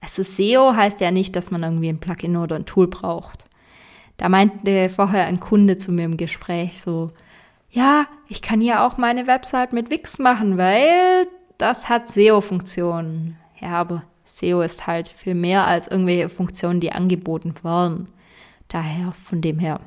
es 0.00 0.18
ist 0.18 0.36
SEO, 0.36 0.74
heißt 0.74 1.00
ja 1.00 1.10
nicht, 1.10 1.34
dass 1.34 1.50
man 1.50 1.62
irgendwie 1.62 1.88
ein 1.88 2.00
Plugin 2.00 2.36
oder 2.36 2.56
ein 2.56 2.66
Tool 2.66 2.86
braucht. 2.86 3.44
Da 4.16 4.28
meinte 4.28 4.88
vorher 4.88 5.26
ein 5.26 5.40
Kunde 5.40 5.78
zu 5.78 5.92
mir 5.92 6.04
im 6.04 6.16
Gespräch 6.16 6.80
so, 6.80 7.10
ja, 7.70 8.06
ich 8.28 8.42
kann 8.42 8.60
ja 8.60 8.86
auch 8.86 8.96
meine 8.96 9.26
Website 9.26 9.72
mit 9.72 9.90
Wix 9.90 10.18
machen, 10.18 10.56
weil 10.56 11.28
das 11.58 11.88
hat 11.88 12.08
SEO-Funktionen. 12.08 13.36
Ja, 13.60 13.70
aber 13.70 14.02
SEO 14.24 14.62
ist 14.62 14.86
halt 14.86 15.08
viel 15.08 15.34
mehr 15.34 15.66
als 15.66 15.88
irgendwelche 15.88 16.28
Funktionen, 16.28 16.80
die 16.80 16.92
angeboten 16.92 17.54
werden. 17.62 18.08
Daher, 18.68 19.12
von 19.12 19.40
dem 19.40 19.58
her. 19.58 19.80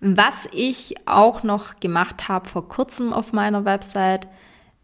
Was 0.00 0.48
ich 0.52 0.94
auch 1.06 1.42
noch 1.42 1.78
gemacht 1.80 2.28
habe 2.28 2.48
vor 2.48 2.68
kurzem 2.68 3.12
auf 3.12 3.32
meiner 3.32 3.64
Website, 3.64 4.28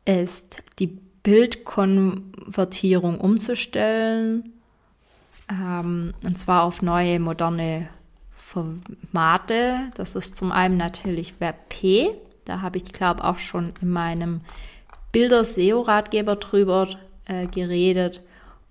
ist 0.05 0.63
die 0.79 0.99
Bildkonvertierung 1.27 3.19
umzustellen. 3.19 4.53
Ähm, 5.51 6.15
und 6.23 6.39
zwar 6.39 6.63
auf 6.63 6.83
neue, 6.83 7.19
moderne 7.19 7.89
Formate. 8.37 9.91
Das 9.97 10.15
ist 10.15 10.37
zum 10.37 10.53
einen 10.53 10.77
natürlich 10.77 11.41
WebP. 11.41 12.11
Da 12.45 12.61
habe 12.61 12.77
ich, 12.77 12.93
glaube 12.93 13.25
auch 13.25 13.41
schon 13.41 13.73
in 13.83 13.91
meinem 13.91 14.41
Bilder-SEO-Ratgeber 15.11 16.37
drüber 16.37 16.87
äh, 17.25 17.49
geredet. 17.49 18.21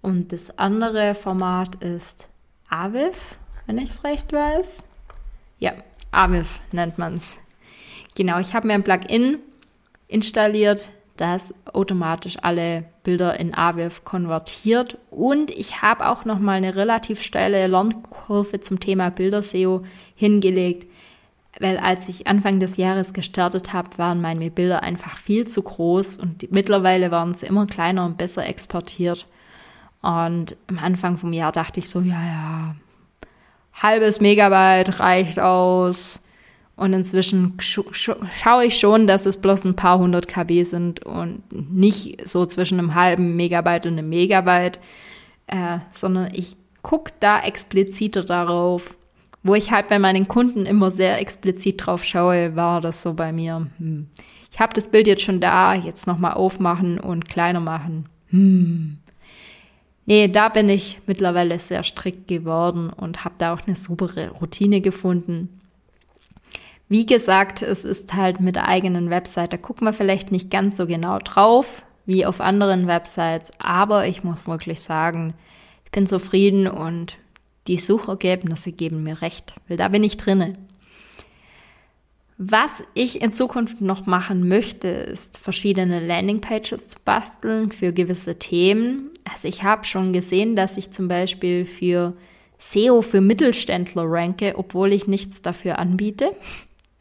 Und 0.01 0.31
das 0.31 0.57
andere 0.57 1.13
Format 1.13 1.75
ist 1.83 2.29
Aviv, 2.69 3.37
wenn 3.65 3.79
ich 3.79 3.89
es 3.89 4.05
recht 4.05 4.31
weiß. 4.31 4.77
Ja, 5.59 5.73
Aviv 6.11 6.61
nennt 6.71 6.97
man 6.97 7.15
es. 7.15 7.37
Genau, 8.15 8.39
ich 8.39 8.53
habe 8.53 8.67
mir 8.67 8.75
ein 8.75 8.83
Plugin 8.85 9.39
installiert, 10.07 10.89
das 11.17 11.53
automatisch 11.73 12.37
alle 12.41 12.85
Bilder 13.03 13.39
in 13.39 13.55
AVIF 13.55 14.03
konvertiert. 14.03 14.97
Und 15.09 15.51
ich 15.51 15.81
habe 15.81 16.09
auch 16.09 16.25
noch 16.25 16.39
mal 16.39 16.57
eine 16.57 16.75
relativ 16.75 17.21
steile 17.21 17.67
Lernkurve 17.67 18.59
zum 18.59 18.79
Thema 18.79 19.11
Bilder-SEO 19.11 19.83
hingelegt, 20.15 20.87
weil 21.59 21.77
als 21.77 22.09
ich 22.09 22.27
Anfang 22.27 22.59
des 22.59 22.75
Jahres 22.75 23.13
gestartet 23.13 23.71
habe, 23.71 23.97
waren 23.97 24.21
meine 24.21 24.51
Bilder 24.51 24.83
einfach 24.83 25.15
viel 25.15 25.47
zu 25.47 25.61
groß 25.61 26.17
und 26.17 26.51
mittlerweile 26.51 27.11
waren 27.11 27.33
sie 27.33 27.45
immer 27.45 27.65
kleiner 27.65 28.05
und 28.05 28.17
besser 28.17 28.45
exportiert. 28.45 29.25
Und 30.01 30.57
am 30.67 30.77
Anfang 30.77 31.17
vom 31.17 31.31
Jahr 31.31 31.51
dachte 31.51 31.79
ich 31.79 31.89
so, 31.89 32.01
ja, 32.01 32.21
ja, 32.23 32.75
halbes 33.73 34.19
Megabyte 34.19 34.99
reicht 34.99 35.39
aus. 35.39 36.21
Und 36.75 36.91
inzwischen 36.93 37.53
sch 37.59 37.79
sch 37.91 38.11
schaue 38.41 38.65
ich 38.65 38.77
schon, 38.77 39.07
dass 39.07 39.25
es 39.25 39.39
bloß 39.39 39.65
ein 39.65 39.75
paar 39.75 39.97
hundert 39.97 40.27
KB 40.27 40.63
sind 40.63 41.05
und 41.05 41.43
nicht 41.51 42.27
so 42.27 42.45
zwischen 42.45 42.79
einem 42.79 42.95
halben 42.95 43.35
Megabyte 43.35 43.85
und 43.85 43.93
einem 43.93 44.09
Megabyte, 44.09 44.79
äh, 45.47 45.79
sondern 45.91 46.33
ich 46.33 46.57
gucke 46.81 47.13
da 47.19 47.41
expliziter 47.41 48.23
darauf. 48.23 48.97
Wo 49.41 49.53
ich 49.53 49.71
halt 49.71 49.89
bei 49.89 49.99
meinen 49.99 50.27
Kunden 50.27 50.65
immer 50.65 50.89
sehr 50.89 51.19
explizit 51.21 51.85
drauf 51.85 52.03
schaue, 52.03 52.55
war 52.55 52.81
das 52.81 53.03
so 53.03 53.13
bei 53.13 53.31
mir. 53.31 53.67
Hm. 53.77 54.07
Ich 54.51 54.59
habe 54.59 54.73
das 54.73 54.87
Bild 54.87 55.05
jetzt 55.05 55.21
schon 55.21 55.39
da, 55.39 55.75
jetzt 55.75 56.07
nochmal 56.07 56.33
aufmachen 56.33 56.99
und 56.99 57.29
kleiner 57.29 57.59
machen. 57.59 58.09
Hm. 58.29 58.97
Nee, 60.07 60.27
da 60.27 60.49
bin 60.49 60.69
ich 60.69 60.99
mittlerweile 61.07 61.57
sehr 61.59 61.83
strikt 61.83 62.27
geworden 62.27 62.89
und 62.89 63.23
habe 63.23 63.35
da 63.37 63.53
auch 63.53 63.61
eine 63.65 63.75
super 63.75 64.29
Routine 64.39 64.81
gefunden. 64.81 65.61
Wie 66.87 67.05
gesagt, 67.05 67.61
es 67.61 67.83
ist 67.83 68.13
halt 68.13 68.39
mit 68.39 68.55
der 68.55 68.67
eigenen 68.67 69.09
Website, 69.09 69.53
da 69.53 69.57
guckt 69.57 69.81
man 69.81 69.93
vielleicht 69.93 70.31
nicht 70.31 70.51
ganz 70.51 70.77
so 70.77 70.85
genau 70.85 71.19
drauf 71.19 71.83
wie 72.05 72.25
auf 72.25 72.39
anderen 72.39 72.85
Websites, 72.85 73.51
aber 73.57 74.05
ich 74.05 74.23
muss 74.23 74.47
wirklich 74.47 74.81
sagen, 74.81 75.33
ich 75.85 75.91
bin 75.91 76.05
zufrieden 76.05 76.67
und 76.67 77.17
die 77.65 77.77
Suchergebnisse 77.77 78.71
geben 78.71 79.01
mir 79.01 79.23
recht, 79.23 79.55
weil 79.67 79.77
da 79.77 79.87
bin 79.87 80.03
ich 80.03 80.17
drinne. 80.17 80.53
Was 82.37 82.83
ich 82.93 83.21
in 83.21 83.31
Zukunft 83.31 83.79
noch 83.81 84.05
machen 84.05 84.47
möchte, 84.47 84.89
ist 84.89 85.37
verschiedene 85.37 86.05
Landingpages 86.05 86.89
zu 86.89 86.97
basteln 87.03 87.71
für 87.71 87.93
gewisse 87.93 88.37
Themen. 88.37 89.09
Also 89.23 89.47
ich 89.47 89.63
habe 89.63 89.85
schon 89.85 90.11
gesehen, 90.11 90.55
dass 90.55 90.77
ich 90.77 90.91
zum 90.91 91.07
Beispiel 91.07 91.65
für 91.65 92.13
SEO 92.59 93.01
für 93.01 93.21
Mittelständler 93.21 94.03
ranke, 94.05 94.55
obwohl 94.57 94.91
ich 94.91 95.07
nichts 95.07 95.41
dafür 95.41 95.79
anbiete. 95.79 96.35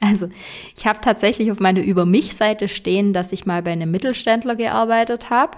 Also 0.04 0.28
ich 0.76 0.86
habe 0.86 1.00
tatsächlich 1.00 1.50
auf 1.50 1.60
meiner 1.60 1.82
Über 1.82 2.04
mich 2.04 2.36
Seite 2.36 2.68
stehen, 2.68 3.14
dass 3.14 3.32
ich 3.32 3.46
mal 3.46 3.62
bei 3.62 3.72
einem 3.72 3.90
Mittelständler 3.90 4.54
gearbeitet 4.54 5.30
habe. 5.30 5.56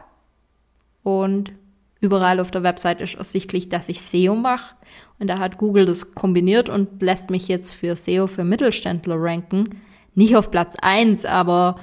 Und 1.03 1.53
überall 2.01 2.39
auf 2.39 2.53
der 2.53 2.63
Website 2.63 3.01
ist 3.01 3.15
ersichtlich, 3.15 3.69
dass 3.69 3.89
ich 3.89 4.03
SEO 4.03 4.37
mache. 4.37 4.77
Und 5.19 5.27
da 5.27 5.39
hat 5.39 5.59
Google 5.59 5.85
das 5.85 6.15
kombiniert 6.15 6.69
und 6.69 7.03
lässt 7.03 7.29
mich 7.29 7.49
jetzt 7.49 7.73
für 7.73 7.97
SEO 7.97 8.29
für 8.29 8.45
Mittelständler 8.45 9.17
ranken. 9.19 9.81
Nicht 10.15 10.37
auf 10.37 10.53
Platz 10.53 10.77
eins, 10.81 11.25
aber 11.25 11.81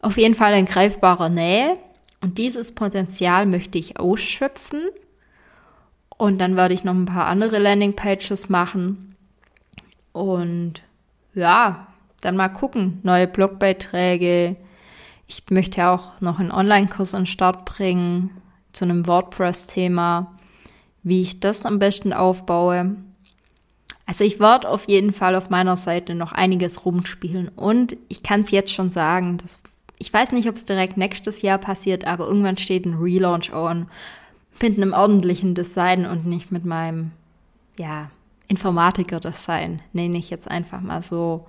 auf 0.00 0.18
jeden 0.18 0.34
Fall 0.34 0.52
in 0.54 0.66
greifbarer 0.66 1.30
Nähe. 1.30 1.78
Und 2.20 2.36
dieses 2.36 2.72
Potenzial 2.72 3.46
möchte 3.46 3.78
ich 3.78 3.98
ausschöpfen. 3.98 4.90
Und 6.18 6.38
dann 6.38 6.56
werde 6.56 6.74
ich 6.74 6.84
noch 6.84 6.94
ein 6.94 7.06
paar 7.06 7.26
andere 7.26 7.58
Landingpages 7.58 8.50
machen. 8.50 9.16
Und 10.12 10.82
ja, 11.34 11.86
dann 12.22 12.36
mal 12.36 12.48
gucken. 12.48 13.00
Neue 13.02 13.26
Blogbeiträge. 13.26 14.56
Ich 15.26 15.44
möchte 15.50 15.86
auch 15.86 16.20
noch 16.20 16.38
einen 16.38 16.50
Online-Kurs 16.50 17.14
an 17.14 17.26
Start 17.26 17.66
bringen 17.66 18.30
zu 18.72 18.86
einem 18.86 19.06
WordPress-Thema 19.06 20.34
wie 21.02 21.20
ich 21.20 21.40
das 21.40 21.64
am 21.66 21.78
besten 21.78 22.12
aufbaue. 22.12 22.96
Also 24.06 24.24
ich 24.24 24.40
werde 24.40 24.68
auf 24.68 24.88
jeden 24.88 25.12
Fall 25.12 25.34
auf 25.34 25.50
meiner 25.50 25.76
Seite 25.76 26.14
noch 26.14 26.32
einiges 26.32 26.84
rumspielen 26.84 27.48
und 27.48 27.96
ich 28.08 28.22
kann 28.22 28.42
es 28.42 28.50
jetzt 28.50 28.72
schon 28.72 28.90
sagen, 28.90 29.38
dass, 29.38 29.60
ich 29.98 30.12
weiß 30.12 30.32
nicht, 30.32 30.48
ob 30.48 30.56
es 30.56 30.64
direkt 30.64 30.96
nächstes 30.96 31.42
Jahr 31.42 31.58
passiert, 31.58 32.04
aber 32.06 32.26
irgendwann 32.26 32.56
steht 32.56 32.84
ein 32.84 32.98
Relaunch 32.98 33.52
on 33.52 33.88
mit 34.60 34.76
einem 34.76 34.92
ordentlichen 34.92 35.54
Design 35.54 36.06
und 36.06 36.26
nicht 36.26 36.52
mit 36.52 36.64
meinem, 36.64 37.12
ja, 37.78 38.10
Informatiker-Design, 38.48 39.80
nenne 39.92 40.18
ich 40.18 40.28
jetzt 40.28 40.48
einfach 40.50 40.80
mal 40.80 41.00
so. 41.00 41.46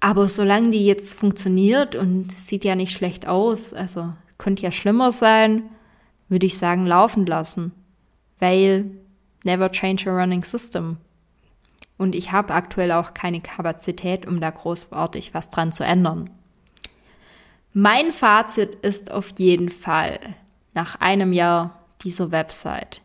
Aber 0.00 0.28
solange 0.28 0.70
die 0.70 0.86
jetzt 0.86 1.14
funktioniert 1.14 1.94
und 1.94 2.32
sieht 2.32 2.64
ja 2.64 2.74
nicht 2.74 2.92
schlecht 2.92 3.26
aus, 3.26 3.74
also 3.74 4.12
könnte 4.38 4.62
ja 4.62 4.70
schlimmer 4.70 5.12
sein, 5.12 5.64
würde 6.28 6.46
ich 6.46 6.56
sagen, 6.56 6.86
laufen 6.86 7.26
lassen 7.26 7.72
weil 8.40 8.90
never 9.44 9.70
change 9.70 10.10
a 10.10 10.12
running 10.12 10.42
system. 10.42 10.96
Und 11.96 12.14
ich 12.14 12.32
habe 12.32 12.54
aktuell 12.54 12.92
auch 12.92 13.14
keine 13.14 13.40
Kapazität, 13.40 14.26
um 14.26 14.40
da 14.40 14.50
großartig 14.50 15.34
was 15.34 15.50
dran 15.50 15.70
zu 15.70 15.84
ändern. 15.84 16.30
Mein 17.72 18.10
Fazit 18.10 18.74
ist 18.76 19.12
auf 19.12 19.32
jeden 19.38 19.68
Fall 19.68 20.18
nach 20.74 20.96
einem 20.96 21.32
Jahr 21.32 21.78
dieser 22.02 22.32
Website. 22.32 23.02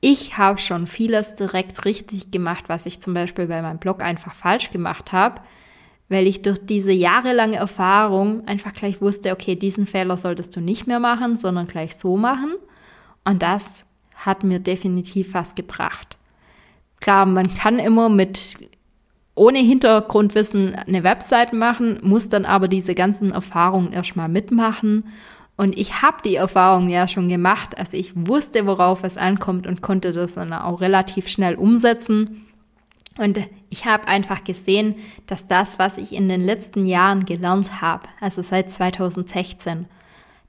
Ich 0.00 0.36
habe 0.36 0.58
schon 0.58 0.88
vieles 0.88 1.36
direkt 1.36 1.84
richtig 1.84 2.32
gemacht, 2.32 2.64
was 2.66 2.84
ich 2.86 3.00
zum 3.00 3.14
Beispiel 3.14 3.46
bei 3.46 3.62
meinem 3.62 3.78
Blog 3.78 4.02
einfach 4.02 4.34
falsch 4.34 4.70
gemacht 4.72 5.12
habe, 5.12 5.40
weil 6.12 6.26
ich 6.26 6.42
durch 6.42 6.64
diese 6.64 6.92
jahrelange 6.92 7.56
Erfahrung 7.56 8.46
einfach 8.46 8.74
gleich 8.74 9.00
wusste, 9.00 9.32
okay, 9.32 9.56
diesen 9.56 9.86
Fehler 9.86 10.16
solltest 10.16 10.54
du 10.54 10.60
nicht 10.60 10.86
mehr 10.86 11.00
machen, 11.00 11.34
sondern 11.34 11.66
gleich 11.66 11.96
so 11.96 12.16
machen. 12.16 12.52
Und 13.24 13.42
das 13.42 13.86
hat 14.14 14.44
mir 14.44 14.60
definitiv 14.60 15.34
was 15.34 15.54
gebracht. 15.54 16.16
Klar, 17.00 17.26
man 17.26 17.52
kann 17.54 17.78
immer 17.78 18.08
mit 18.08 18.56
ohne 19.34 19.60
Hintergrundwissen 19.60 20.74
eine 20.74 21.02
Website 21.02 21.54
machen, 21.54 21.98
muss 22.02 22.28
dann 22.28 22.44
aber 22.44 22.68
diese 22.68 22.94
ganzen 22.94 23.32
Erfahrungen 23.32 23.92
erstmal 23.92 24.28
mitmachen. 24.28 25.04
Und 25.56 25.78
ich 25.78 26.02
habe 26.02 26.18
die 26.24 26.36
Erfahrungen 26.36 26.90
ja 26.90 27.08
schon 27.08 27.28
gemacht, 27.28 27.78
also 27.78 27.96
ich 27.96 28.12
wusste, 28.14 28.66
worauf 28.66 29.02
es 29.04 29.16
ankommt 29.16 29.66
und 29.66 29.80
konnte 29.80 30.12
das 30.12 30.34
dann 30.34 30.52
auch 30.52 30.80
relativ 30.80 31.28
schnell 31.28 31.54
umsetzen. 31.54 32.46
Und 33.18 33.40
ich 33.72 33.86
habe 33.86 34.06
einfach 34.06 34.44
gesehen, 34.44 34.96
dass 35.26 35.46
das, 35.46 35.78
was 35.78 35.96
ich 35.96 36.12
in 36.12 36.28
den 36.28 36.42
letzten 36.42 36.84
Jahren 36.84 37.24
gelernt 37.24 37.80
habe, 37.80 38.06
also 38.20 38.42
seit 38.42 38.70
2016, 38.70 39.86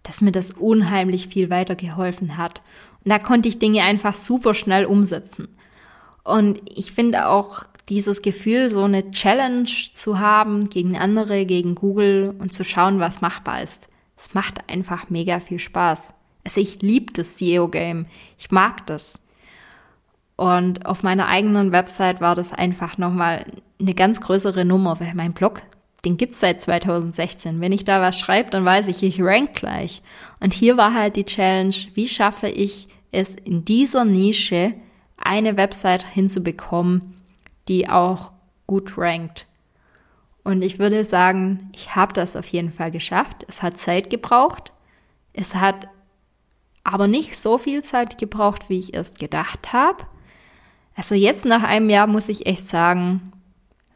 dass 0.04 0.20
mir 0.20 0.34
das 0.34 0.52
unheimlich 0.52 1.30
viel 1.30 1.50
weitergeholfen 1.50 2.36
hat. 2.36 2.62
Und 3.06 3.12
da 3.12 3.20
konnte 3.20 3.48
ich 3.48 3.60
Dinge 3.60 3.82
einfach 3.84 4.18
super 4.18 4.54
schnell 4.54 4.86
umsetzen. 4.86 5.48
Und 6.26 6.62
ich 6.70 6.92
finde 6.92 7.30
auch 7.30 7.64
dieses 7.88 8.22
Gefühl, 8.22 8.70
so 8.70 8.84
eine 8.84 9.10
Challenge 9.12 9.70
zu 9.94 10.20
haben 10.20 10.70
gegen 10.70 10.98
andere, 10.98 11.46
gegen 11.46 11.76
Google 11.76 12.36
und 12.40 12.52
zu 12.52 12.66
schauen, 12.66 13.00
was 13.00 13.22
machbar 13.22 13.64
ist. 13.64 13.88
Es 14.18 14.34
macht 14.34 14.70
einfach 14.70 15.10
mega 15.10 15.40
viel 15.40 15.60
Spaß. 15.60 16.14
Also 16.44 16.60
ich 16.60 16.82
liebe 16.82 17.14
das 17.14 17.38
SEO-Game. 17.38 18.06
Ich 18.38 18.52
mag 18.52 18.86
das. 18.88 19.23
Und 20.36 20.86
auf 20.86 21.04
meiner 21.04 21.28
eigenen 21.28 21.72
Website 21.72 22.22
war 22.22 22.36
das 22.36 22.52
einfach 22.52 22.98
nochmal 22.98 23.46
eine 23.80 23.94
ganz 23.94 24.22
größere 24.22 24.66
Nummer, 24.66 25.00
weil 25.00 25.14
mein 25.14 25.34
Blog 25.34 25.62
den 26.06 26.18
gibt's 26.18 26.42
seit 26.42 26.60
2016. 26.60 27.62
Wenn 27.62 27.72
ich 27.72 27.86
da 27.86 28.02
was 28.02 28.20
schreibe, 28.20 28.50
dann 28.50 28.66
weiß 28.66 28.88
ich, 28.90 29.04
ich 29.04 29.22
rank 29.22 29.54
gleich. 29.54 30.02
Und 30.42 30.54
hier 30.54 30.76
war 30.76 30.94
halt 30.94 31.16
die 31.16 31.24
Challenge, 31.24 31.76
wie 31.94 32.08
schaffe 32.08 32.50
ich 32.50 32.90
es 33.12 33.36
in 33.36 33.64
dieser 33.64 34.04
Nische 34.04 34.74
eine 35.18 35.56
Website 35.56 36.06
hinzubekommen, 36.06 37.22
die 37.70 37.88
auch 37.88 38.34
gut 38.68 38.98
rankt. 38.98 39.48
Und 40.44 40.62
ich 40.62 40.78
würde 40.78 41.06
sagen, 41.06 41.72
ich 41.74 41.96
habe 41.96 42.12
das 42.12 42.36
auf 42.36 42.48
jeden 42.48 42.74
Fall 42.74 42.92
geschafft. 42.92 43.46
Es 43.48 43.62
hat 43.62 43.78
Zeit 43.78 44.10
gebraucht. 44.10 44.74
Es 45.32 45.56
hat 45.56 45.88
aber 46.84 47.08
nicht 47.08 47.38
so 47.38 47.58
viel 47.58 47.82
Zeit 47.82 48.18
gebraucht, 48.18 48.68
wie 48.68 48.80
ich 48.80 48.94
erst 48.94 49.20
gedacht 49.20 49.72
habe. 49.72 50.06
Also 50.96 51.16
jetzt 51.16 51.46
nach 51.46 51.64
einem 51.64 51.90
Jahr 51.90 52.08
muss 52.08 52.30
ich 52.30 52.46
echt 52.46 52.68
sagen, 52.68 53.34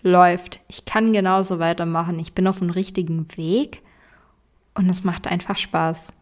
läuft. 0.02 0.60
Ich 0.68 0.86
kann 0.86 1.14
genauso 1.14 1.60
weitermachen. 1.60 2.20
Ich 2.20 2.34
bin 2.34 2.48
auf 2.48 2.60
dem 2.60 2.70
richtigen 2.70 3.28
Weg 3.38 3.82
und 4.74 4.90
es 4.90 5.04
macht 5.04 5.28
einfach 5.28 5.58
Spaß. 5.58 6.14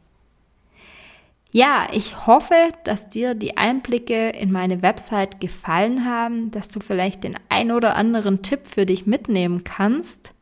Ja, 1.51 1.87
ich 1.93 2.27
hoffe, 2.27 2.55
dass 2.83 3.07
dir 3.07 3.33
die 3.33 3.55
Einblicke 3.55 4.29
in 4.29 4.51
meine 4.51 4.81
Website 4.81 5.39
gefallen 5.39 6.05
haben, 6.05 6.51
dass 6.51 6.67
du 6.67 6.81
vielleicht 6.81 7.23
den 7.23 7.37
ein 7.47 7.71
oder 7.71 7.95
anderen 7.95 8.41
Tipp 8.41 8.67
für 8.67 8.85
dich 8.85 9.05
mitnehmen 9.05 9.63
kannst. 9.63 10.33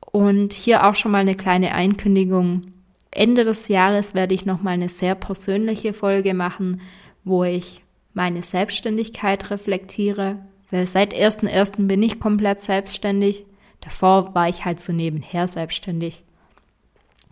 Und 0.00 0.54
hier 0.54 0.86
auch 0.86 0.94
schon 0.94 1.12
mal 1.12 1.18
eine 1.18 1.34
kleine 1.34 1.74
Einkündigung. 1.74 2.62
Ende 3.10 3.44
des 3.44 3.68
Jahres 3.68 4.14
werde 4.14 4.34
ich 4.34 4.46
noch 4.46 4.62
mal 4.62 4.70
eine 4.70 4.88
sehr 4.88 5.14
persönliche 5.14 5.92
Folge 5.92 6.32
machen, 6.32 6.80
wo 7.24 7.44
ich 7.44 7.81
meine 8.14 8.42
Selbstständigkeit 8.42 9.50
reflektiere, 9.50 10.38
weil 10.70 10.86
seit 10.86 11.14
1.1. 11.14 11.86
bin 11.86 12.02
ich 12.02 12.20
komplett 12.20 12.62
selbstständig. 12.62 13.44
Davor 13.80 14.34
war 14.34 14.48
ich 14.48 14.64
halt 14.64 14.80
so 14.80 14.92
nebenher 14.92 15.48
selbstständig. 15.48 16.22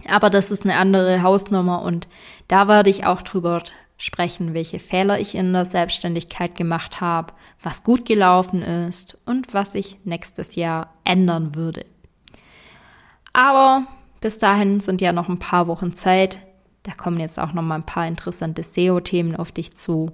Aber 0.08 0.30
das 0.30 0.50
ist 0.50 0.64
eine 0.64 0.76
andere 0.76 1.22
Hausnummer 1.22 1.82
und 1.82 2.08
da 2.48 2.68
werde 2.68 2.90
ich 2.90 3.04
auch 3.04 3.22
drüber 3.22 3.62
sprechen, 3.98 4.54
welche 4.54 4.78
Fehler 4.78 5.20
ich 5.20 5.34
in 5.34 5.52
der 5.52 5.66
Selbstständigkeit 5.66 6.54
gemacht 6.54 7.00
habe, 7.00 7.34
was 7.62 7.84
gut 7.84 8.06
gelaufen 8.06 8.62
ist 8.62 9.18
und 9.26 9.52
was 9.52 9.74
ich 9.74 9.98
nächstes 10.04 10.54
Jahr 10.54 10.94
ändern 11.04 11.54
würde. 11.54 11.84
Aber 13.32 13.86
bis 14.20 14.38
dahin 14.38 14.80
sind 14.80 15.00
ja 15.00 15.12
noch 15.12 15.28
ein 15.28 15.38
paar 15.38 15.66
Wochen 15.66 15.92
Zeit. 15.92 16.38
Da 16.82 16.92
kommen 16.92 17.20
jetzt 17.20 17.38
auch 17.38 17.52
noch 17.52 17.62
mal 17.62 17.76
ein 17.76 17.86
paar 17.86 18.06
interessante 18.06 18.62
SEO-Themen 18.62 19.36
auf 19.36 19.52
dich 19.52 19.74
zu. 19.74 20.12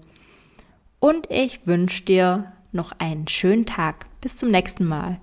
Und 0.99 1.30
ich 1.30 1.66
wünsche 1.66 2.05
dir 2.05 2.53
noch 2.72 2.92
einen 2.99 3.28
schönen 3.28 3.66
Tag. 3.66 4.07
Bis 4.20 4.36
zum 4.36 4.51
nächsten 4.51 4.84
Mal. 4.84 5.20